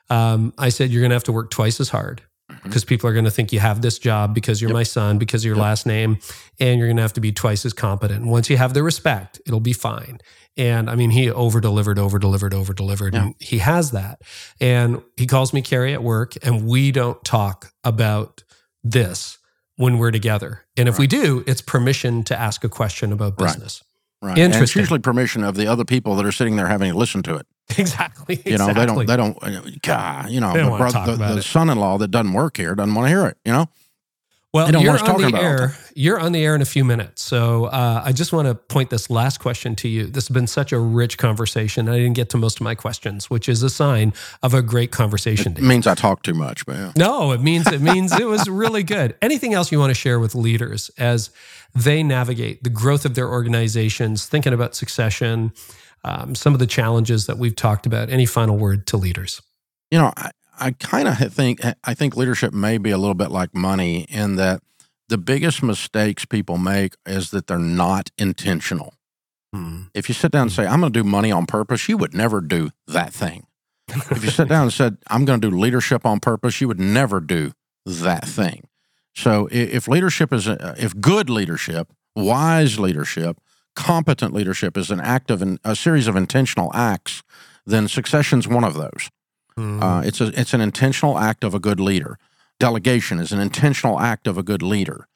[0.10, 2.22] um, I said, you're going to have to work twice as hard
[2.52, 2.68] Mm-hmm.
[2.68, 4.74] because people are going to think you have this job because you're Yep.
[4.76, 5.62] my son, because of your Yep.
[5.64, 6.18] last name,
[6.60, 8.26] and you're going to have to be twice as competent.
[8.26, 10.20] Once you have the respect, it'll be fine.
[10.58, 14.22] And I mean, he over delivered, over delivered, over delivered, and he has that.
[14.60, 18.44] And he calls me Carey at work, and we don't talk about
[18.84, 19.38] this
[19.78, 20.66] when we're together.
[20.76, 23.48] And if we do, it's permission to ask a question about Right.
[23.54, 23.84] business.
[24.22, 24.38] Right.
[24.38, 27.24] And it's usually permission of the other people that are sitting there having to listen
[27.24, 27.48] to it.
[27.78, 28.42] Exactly.
[28.46, 31.98] You know, they don't, they don't, uh, God, you know, the, brother, the, the son-in-law
[32.00, 33.38] that doesn't work here doesn't want to hear it.
[33.46, 33.70] You know,
[34.54, 35.76] Well, you're on the air.
[35.96, 38.90] You're on the air in a few minutes, so uh, I just want to point
[38.90, 40.06] this last question to you.
[40.06, 41.88] This has been such a rich conversation.
[41.90, 44.92] I didn't get to most of my questions, which is a sign of a great
[44.92, 45.54] conversation.
[45.54, 45.66] it Dave.
[45.66, 46.92] means I talk too much, but yeah.
[46.96, 49.16] No, it means it means it was really good.
[49.22, 51.32] Anything else you want to share with leaders as
[51.74, 55.54] they navigate the growth of their organizations, thinking about succession,
[56.04, 58.10] um, some of the challenges that we've talked about?
[58.10, 59.42] Any final word to leaders?
[59.94, 63.30] you know, I, I kind of think I think leadership may be a little bit
[63.30, 64.64] like money in that
[65.08, 68.96] the biggest mistakes people make is that they're not intentional.
[69.94, 72.16] If you sit down and say, I'm going to do money on purpose, you would
[72.16, 73.46] never do that thing.
[73.88, 76.80] if you sit down and said, I'm going to do leadership on purpose, you would
[76.80, 77.52] never do
[77.86, 78.68] that thing.
[79.14, 83.38] So if leadership is, if good leadership, wise leadership,
[83.76, 87.24] competent leadership is an act of an, a series of intentional acts,
[87.66, 89.10] then succession's one of those.
[89.82, 92.18] Uh, it's a it's an intentional act of a good leader.
[92.60, 95.08] Delegation is an intentional act of a good leader.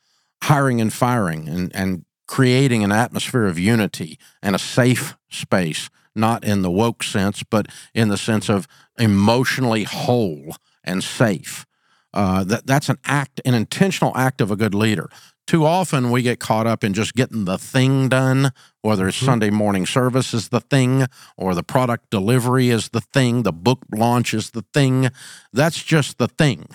[0.44, 6.44] Hiring and firing and, and creating an atmosphere of unity and a safe space, not
[6.44, 8.68] in the woke sense, but in the sense of
[9.00, 11.66] emotionally whole and safe.
[12.14, 15.10] Uh, that that's an act, an intentional act of a good leader.
[15.48, 19.28] Too often we get caught up in just getting the thing done, whether it's mm-hmm.
[19.28, 21.06] Sunday morning service is the thing,
[21.38, 25.10] or the product delivery is the thing, the book launch is the thing.
[25.54, 26.68] That's just the thing.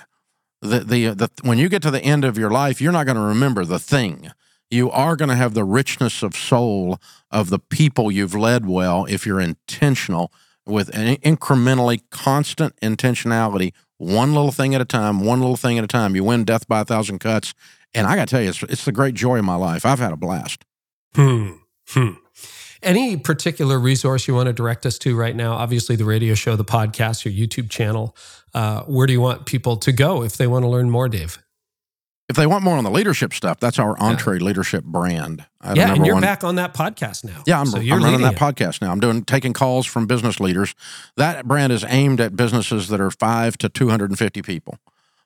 [0.63, 3.17] The, the, the, when you get to the end of your life, you're not going
[3.17, 4.31] to remember the thing.
[4.71, 6.99] You are going to have the richness of soul
[7.31, 10.33] of the people you've led well if you're intentional
[10.65, 15.85] with an incrementally constant intentionality, one little thing at a time, one little thing at
[15.85, 16.17] a time.
[16.17, 17.53] You win death by a thousand cuts.
[17.95, 19.85] And I got to tell you, it's, it's the great joy of my life.
[19.85, 20.65] I've had a blast.
[21.15, 21.53] Hmm.
[21.89, 22.13] Hmm.
[22.83, 25.53] Any particular resource you want to direct us to right now?
[25.53, 28.17] Obviously, the radio show, the podcast, your YouTube channel.
[28.55, 31.39] Uh, where do you want people to go if they want to learn more, Dave?
[32.29, 35.45] If they want more on the leadership stuff, that's our EntreLeadership brand.
[35.61, 37.43] I yeah, and you're one- back on that podcast now.
[37.47, 38.91] Yeah, I'm, so I'm running that podcast now.
[38.91, 40.75] I'm doing taking calls from business leaders.
[41.17, 44.79] That brand is aimed at businesses that are five to 250 people.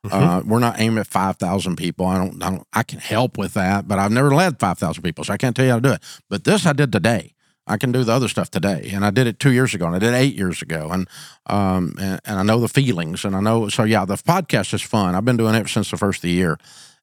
[0.05, 0.15] Mm-hmm.
[0.15, 2.07] Uh, we're not aimed at 5,000 people.
[2.07, 2.67] I don't, I don't.
[2.73, 5.65] I can help with that, but I've never led 5,000 people, so I can't tell
[5.65, 6.03] you how to do it.
[6.29, 7.35] But this I did today.
[7.67, 8.91] I can do the other stuff today.
[8.93, 11.09] And I did it two years ago, and I did it eight years ago, and
[11.47, 13.69] um, and, and I know the feelings, and I know.
[13.69, 15.15] So yeah, the podcast is fun.
[15.15, 16.59] I've been doing it since the first of the year,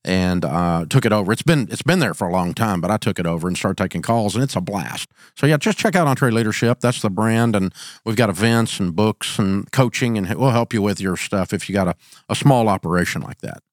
[0.06, 1.32] and uh, took it over.
[1.32, 3.58] It's been it's been there for a long time, but I took it over and
[3.58, 5.10] started taking calls, and it's a blast.
[5.36, 6.80] So yeah, just check out EntreLeadership.
[6.80, 7.74] That's the brand, and
[8.06, 11.70] we've got events and books and coaching, and we'll help you with your stuff if
[11.70, 11.96] you got a,
[12.30, 13.64] a small operation like that.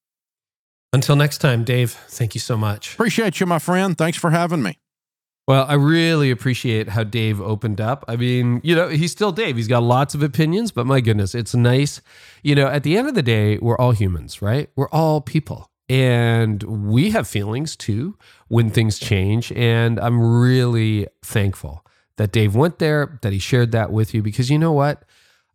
[0.92, 2.94] Until next time, Dave, thank you so much.
[2.94, 3.96] Appreciate you, my friend.
[3.96, 4.78] Thanks for having me.
[5.46, 8.04] Well, I really appreciate how Dave opened up.
[8.06, 9.56] I mean, you know, he's still Dave.
[9.56, 12.00] He's got lots of opinions, but my goodness, it's nice.
[12.42, 14.70] You know, at the end of the day, we're all humans, right?
[14.76, 15.69] We're all people.
[15.91, 18.16] And we have feelings too
[18.47, 19.51] when things change.
[19.53, 21.84] And I'm really thankful
[22.16, 25.05] that Dave went there, that he shared that with you, because you know what?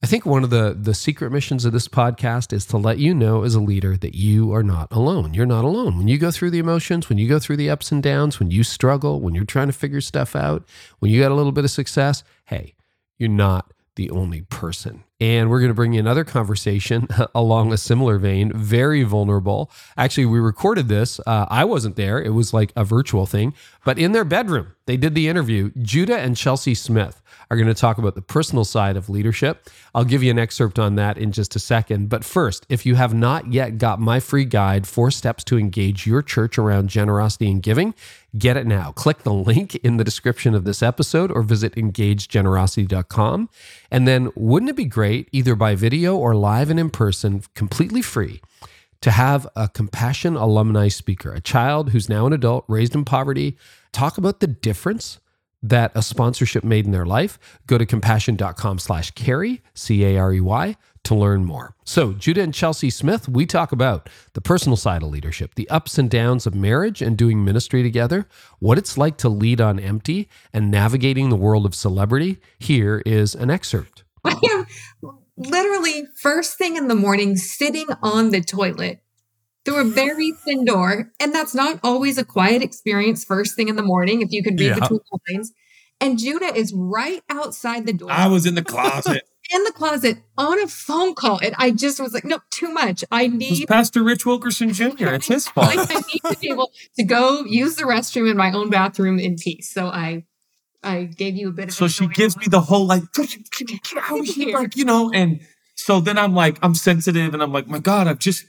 [0.04, 3.16] I think one of the the secret missions of this podcast is to let you
[3.16, 5.34] know as a leader that you are not alone.
[5.34, 5.98] You're not alone.
[5.98, 8.52] When you go through the emotions, when you go through the ups and downs, when
[8.52, 10.68] you struggle, when you're trying to figure stuff out,
[11.00, 12.76] when you got a little bit of success, hey,
[13.18, 15.06] you're not the only person.
[15.22, 19.72] And we're going to bring you another conversation along a similar vein, very vulnerable.
[19.96, 21.20] Actually, we recorded this.
[21.26, 23.54] Uh, I wasn't there, it was like a virtual thing,
[23.86, 25.72] but in their bedroom, they did the interview.
[25.82, 29.70] Judah and Chelsea Smith are going to talk about the personal side of leadership.
[29.94, 32.10] I'll give you an excerpt on that in just a second.
[32.10, 36.08] But first, if you have not yet got my free guide, Four Steps to Engage
[36.08, 37.94] Your Church Around Generosity and Giving,
[38.38, 38.92] get it now.
[38.92, 43.50] Click the link in the description of this episode or visit engagegenerosity.com.
[43.92, 48.02] And then, wouldn't it be great, either by video or live and in person, completely
[48.02, 48.42] free?
[49.02, 53.56] to have a compassion alumni speaker, a child who's now an adult, raised in poverty,
[53.92, 55.20] talk about the difference
[55.62, 57.38] that a sponsorship made in their life,
[57.68, 61.76] go to compassion.com slash carey, C-A-R-E-Y, to learn more.
[61.84, 66.00] So Judah and Chelsea Smith, we talk about the personal side of leadership, the ups
[66.00, 68.28] and downs of marriage and doing ministry together,
[68.60, 72.38] what it's like to lead on empty, and navigating the world of celebrity.
[72.58, 74.05] Here is an excerpt.
[74.26, 74.66] I am
[75.38, 79.02] literally first thing in the morning sitting on the toilet
[79.66, 81.12] through a very thin door.
[81.20, 84.56] And that's not always a quiet experience first thing in the morning, if you can
[84.56, 84.80] read yeah.
[84.80, 85.52] between the lines.
[86.00, 88.12] And Judah is right outside the door.
[88.12, 89.24] I was in the closet.
[89.54, 91.40] in the closet on a phone call.
[91.42, 93.04] And I just was like, no, too much.
[93.12, 94.86] I need Pastor Rich Wilkerson Jr.
[95.16, 95.76] It's his fault.
[95.76, 99.20] like, I need to be able to go use the restroom in my own bathroom
[99.20, 99.74] in peace.
[99.74, 100.26] So I
[100.86, 103.04] I gave you a bit of So she gives me the whole like,
[104.54, 105.42] like, you know, and
[105.76, 108.46] so then I'm like, I'm sensitive and I'm like, my God, I'm just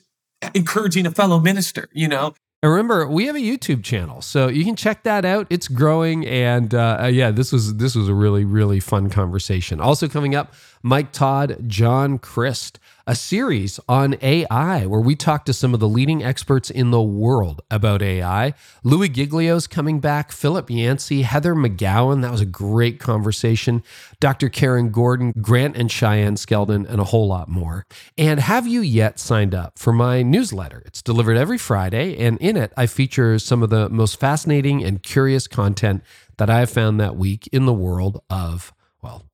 [0.54, 2.34] encouraging a fellow minister, you know?
[2.62, 5.46] And remember, we have a YouTube channel, so you can check that out.
[5.50, 9.78] It's growing, and uh, uh, yeah, this was this was a really really fun conversation.
[9.78, 12.78] Also coming up, Mike Todd, John Crist
[13.08, 17.00] a series on AI where we talk to some of the leading experts in the
[17.00, 18.52] world about AI.
[18.82, 22.22] Louie Giglio's coming back, Philip Yancey, Heather McGowan.
[22.22, 23.84] That was a great conversation.
[24.18, 24.48] Dr.
[24.48, 27.86] Karen Gordon, Grant and Cheyenne Skeldon, and a whole lot more.
[28.18, 30.82] And have you yet signed up for my newsletter?
[30.84, 35.02] It's delivered every Friday, and in it, I feature some of the most fascinating and
[35.02, 36.02] curious content
[36.38, 38.72] that I have found that week in the world of,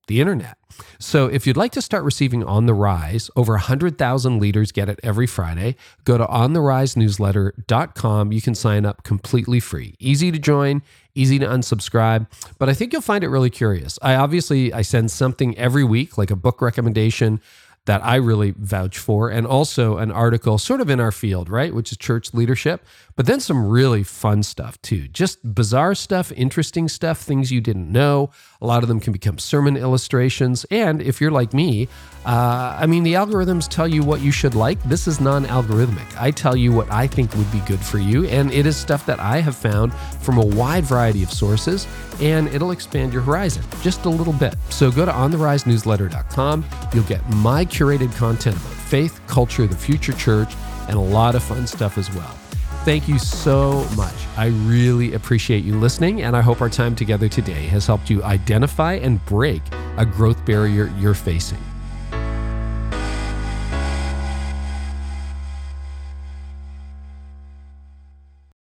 [0.06, 0.56] the internet.
[0.98, 4.98] So if you'd like to start receiving On the Rise, over 100,000 leaders get it
[5.02, 5.76] every Friday.
[6.04, 8.32] Go to ontherisenewsletter.com.
[8.32, 9.94] You can sign up completely free.
[9.98, 10.82] Easy to join,
[11.14, 12.26] easy to unsubscribe,
[12.58, 13.98] but I think you'll find it really curious.
[14.02, 17.40] I obviously I send something every week like a book recommendation,
[17.86, 21.74] that I really vouch for, and also an article sort of in our field, right,
[21.74, 22.84] which is church leadership,
[23.16, 25.08] but then some really fun stuff too.
[25.08, 28.30] Just bizarre stuff, interesting stuff, things you didn't know.
[28.60, 30.64] A lot of them can become sermon illustrations.
[30.70, 31.88] And if you're like me,
[32.24, 34.82] uh, I mean, the algorithms tell you what you should like.
[34.84, 36.06] This is non algorithmic.
[36.20, 39.04] I tell you what I think would be good for you, and it is stuff
[39.06, 41.86] that I have found from a wide variety of sources,
[42.20, 44.54] and it'll expand your horizon just a little bit.
[44.70, 46.64] So go to ontherisenewsletter.com.
[46.94, 50.54] You'll get my curated content about faith, culture, the future church,
[50.88, 52.41] and a lot of fun stuff as well.
[52.84, 54.14] Thank you so much.
[54.36, 58.24] I really appreciate you listening, and I hope our time together today has helped you
[58.24, 59.62] identify and break
[59.98, 61.62] a growth barrier you're facing.